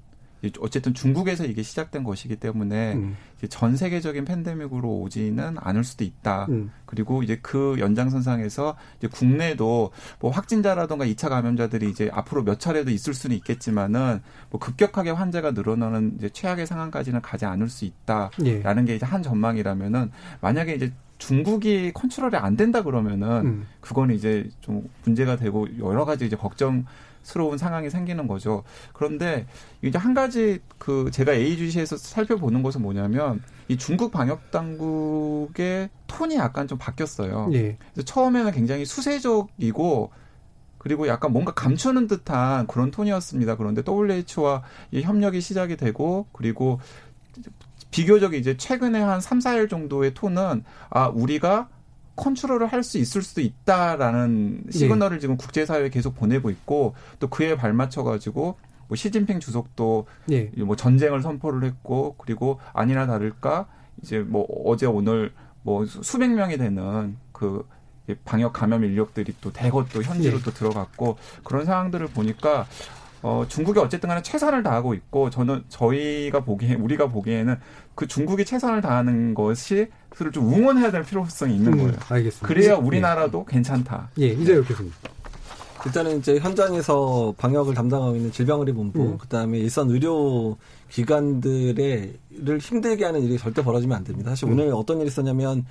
[0.61, 3.17] 어쨌든 중국에서 이게 시작된 것이기 때문에 음.
[3.49, 6.47] 전 세계적인 팬데믹으로 오지는 않을 수도 있다.
[6.49, 6.71] 음.
[6.87, 9.91] 그리고 이제 그 연장선상에서 이제 국내도
[10.21, 14.21] 뭐 확진자라든가 2차 감염자들이 이제 앞으로 몇 차례도 있을 수는 있겠지만은
[14.51, 18.85] 뭐 급격하게 환자가 늘어나는 이제 최악의 상황까지는 가지 않을 수 있다라는 예.
[18.85, 23.67] 게 이제 한 전망이라면은 만약에 이제 중국이 컨트롤이 안 된다 그러면은 음.
[23.81, 26.85] 그거는 이제 좀 문제가 되고 여러 가지 이제 걱정
[27.27, 28.63] 스러운 상황이 생기는 거죠.
[28.93, 29.47] 그런데
[29.83, 36.69] 이제 한 가지 그 제가 A주시에서 살펴보는 것은 뭐냐면 이 중국 방역 당국의 톤이 약간
[36.69, 37.51] 좀 바뀌었어요.
[37.53, 37.77] 예.
[37.93, 40.11] 그래서 처음에는 굉장히 수세적이고
[40.79, 43.57] 그리고 약간 뭔가 감추는 듯한 그런 톤이었습니다.
[43.57, 44.63] 그런데 WHO와
[44.93, 46.79] 이 협력이 시작이 되고 그리고
[47.91, 51.69] 비교적 이제 최근에 한 3, 4일 정도의 톤은 아, 우리가
[52.17, 54.79] 컨트롤을 할 수 있을 수도 있다라는 네.
[54.79, 55.21] 시그널을 네.
[55.21, 58.59] 지금 국제사회에 계속 보내고 있고 또 그에 발맞춰 가지고
[58.89, 60.51] 뭐 시진핑 주석도 네.
[60.59, 63.67] 뭐 전쟁을 선포를 했고 그리고 아니나 다를까
[64.03, 67.67] 이제 뭐 어제 오늘 뭐 수백 명이 되는 그
[68.25, 70.45] 방역 감염 인력들이 또 대거 또 현지로 네.
[70.45, 72.67] 또 들어갔고 그런 상황들을 보니까
[73.23, 77.59] 어, 중국이 어쨌든 간에 최선을 다하고 있고 저는 저희가 보기에 우리가 보기에는
[77.97, 81.93] 그 중국이 최선을 다하는 것이 그를 좀 응원해야 될 필요성이 있는 음, 거예요.
[82.09, 82.47] 알겠습니다.
[82.47, 83.53] 그래야 우리나라도 예.
[83.53, 84.09] 괜찮다.
[84.19, 84.61] 예, 이제 네.
[84.63, 84.93] 교수님.
[85.85, 89.19] 일단은 이제 현장에서 방역을 담당하고 있는 질병의료본부, 음.
[89.19, 90.57] 그다음에 일선 의료
[90.91, 94.31] 기관들의 를 힘들게 하는 일이 절대 벌어지면 안 됩니다.
[94.31, 94.53] 사실 음.
[94.53, 95.65] 오늘 어떤 일이 있었냐면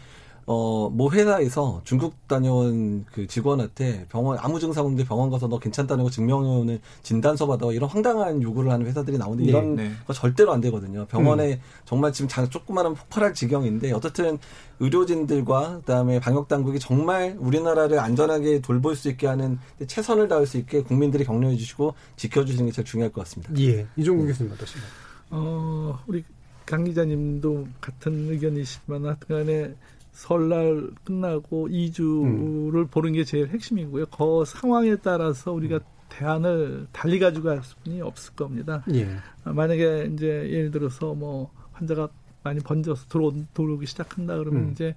[0.48, 6.04] 어, 모 회사에서 중국 다녀온 그 직원한테 병원, 아무 증상 없는데 병원 가서 너 괜찮다는
[6.04, 9.92] 거 증명해오는 진단서 받아 이런 황당한 요구를 하는 회사들이 나오는데 네, 이런 네.
[10.06, 11.06] 거 절대로 안 되거든요.
[11.06, 11.62] 병원에 음.
[11.86, 14.38] 정말 지금 조그마한 폭발할 지경인데 어떻든
[14.80, 20.84] 의료진들과 그다음에 방역 당국이 정말 우리나라를 안전하게 돌볼 수 있게 하는 최선을 다할 수 있게
[20.84, 23.52] 국민들이 격려해 주시고 지켜 주시는 게 제일 중요할 것 같습니다.
[23.60, 23.88] 예.
[23.96, 24.90] 이종국 교수님 어떠십니까?
[25.32, 26.24] 어, 우리
[26.66, 29.74] 강 기자님도 같은 의견이시지만 하여튼간에
[30.16, 32.88] 설날 끝나고 2주를 음.
[32.88, 34.06] 보는 게 제일 핵심이고요.
[34.06, 35.82] 그 상황에 따라서 우리가 음.
[36.08, 38.84] 대안을 달리 가지고 갈 수는 없을 겁니다.
[38.94, 39.10] 예.
[39.44, 42.08] 만약에 이제 예를 들어서 뭐 환자가
[42.44, 44.72] 많이 번져서 들어 들어오기 시작한다 그러면 음.
[44.72, 44.96] 이제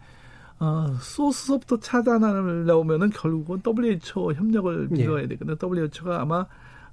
[0.61, 5.27] 어, 소스부터 차단하려면은 결국은 WHO 협력을 빌어야 예.
[5.27, 5.57] 되거든요.
[5.61, 6.47] WHO가 아마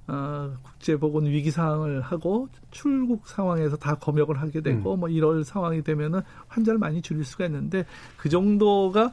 [0.08, 5.00] 어, 국제보건 위기 상황을 하고 출국 상황에서 다 검역을 하게 되고 음.
[5.00, 7.84] 뭐 이럴 상황이 되면은 환자를 많이 줄일 수가 있는데
[8.16, 9.12] 그 정도가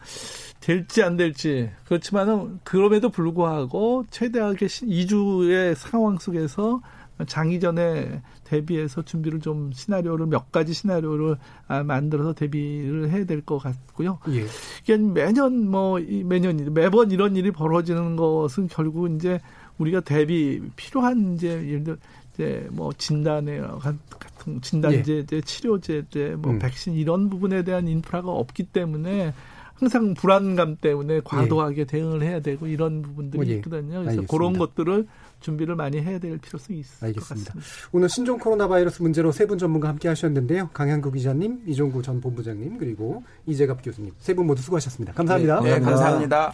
[0.59, 6.81] 될지 안 될지 그렇지만은 그럼에도 불구하고 최대하게 2주의 상황 속에서
[7.27, 11.37] 장기 전에 대비해서 준비를 좀 시나리오를 몇 가지 시나리오를
[11.67, 14.19] 아, 만들어서 대비를 해야 될 것 같고요.
[14.29, 14.45] 예.
[14.83, 19.39] 이게 매년 뭐 매년 매번 이런 일이 벌어지는 것은 결국 이제
[19.77, 21.97] 우리가 대비 필요한 이제 예를 들어
[22.33, 25.41] 이제 뭐 진단에 같은 진단제, 예.
[25.41, 26.03] 치료제,
[26.37, 26.59] 뭐 음.
[26.59, 29.33] 백신 이런 부분에 대한 인프라가 없기 때문에
[29.75, 31.85] 항상 불안감 때문에 과도하게 예.
[31.85, 33.55] 대응을 해야 되고 이런 부분들이 예.
[33.55, 34.01] 있거든요.
[34.01, 34.31] 그래서 알겠습니다.
[34.31, 35.07] 그런 것들을
[35.41, 37.51] 준비를 많이 해야 될 필요성이 있을 알겠습니다.
[37.53, 37.89] 것 같습니다.
[37.91, 40.69] 오늘 신종 코로나 바이러스 문제로 세 분 전문가 함께 하셨는데요.
[40.73, 45.13] 강한구 기자님, 이종구 전 본부장님, 그리고 이재갑 교수님 세 분 모두 수고하셨습니다.
[45.13, 45.59] 감사합니다.
[45.61, 46.53] 네, 네 감사합니다.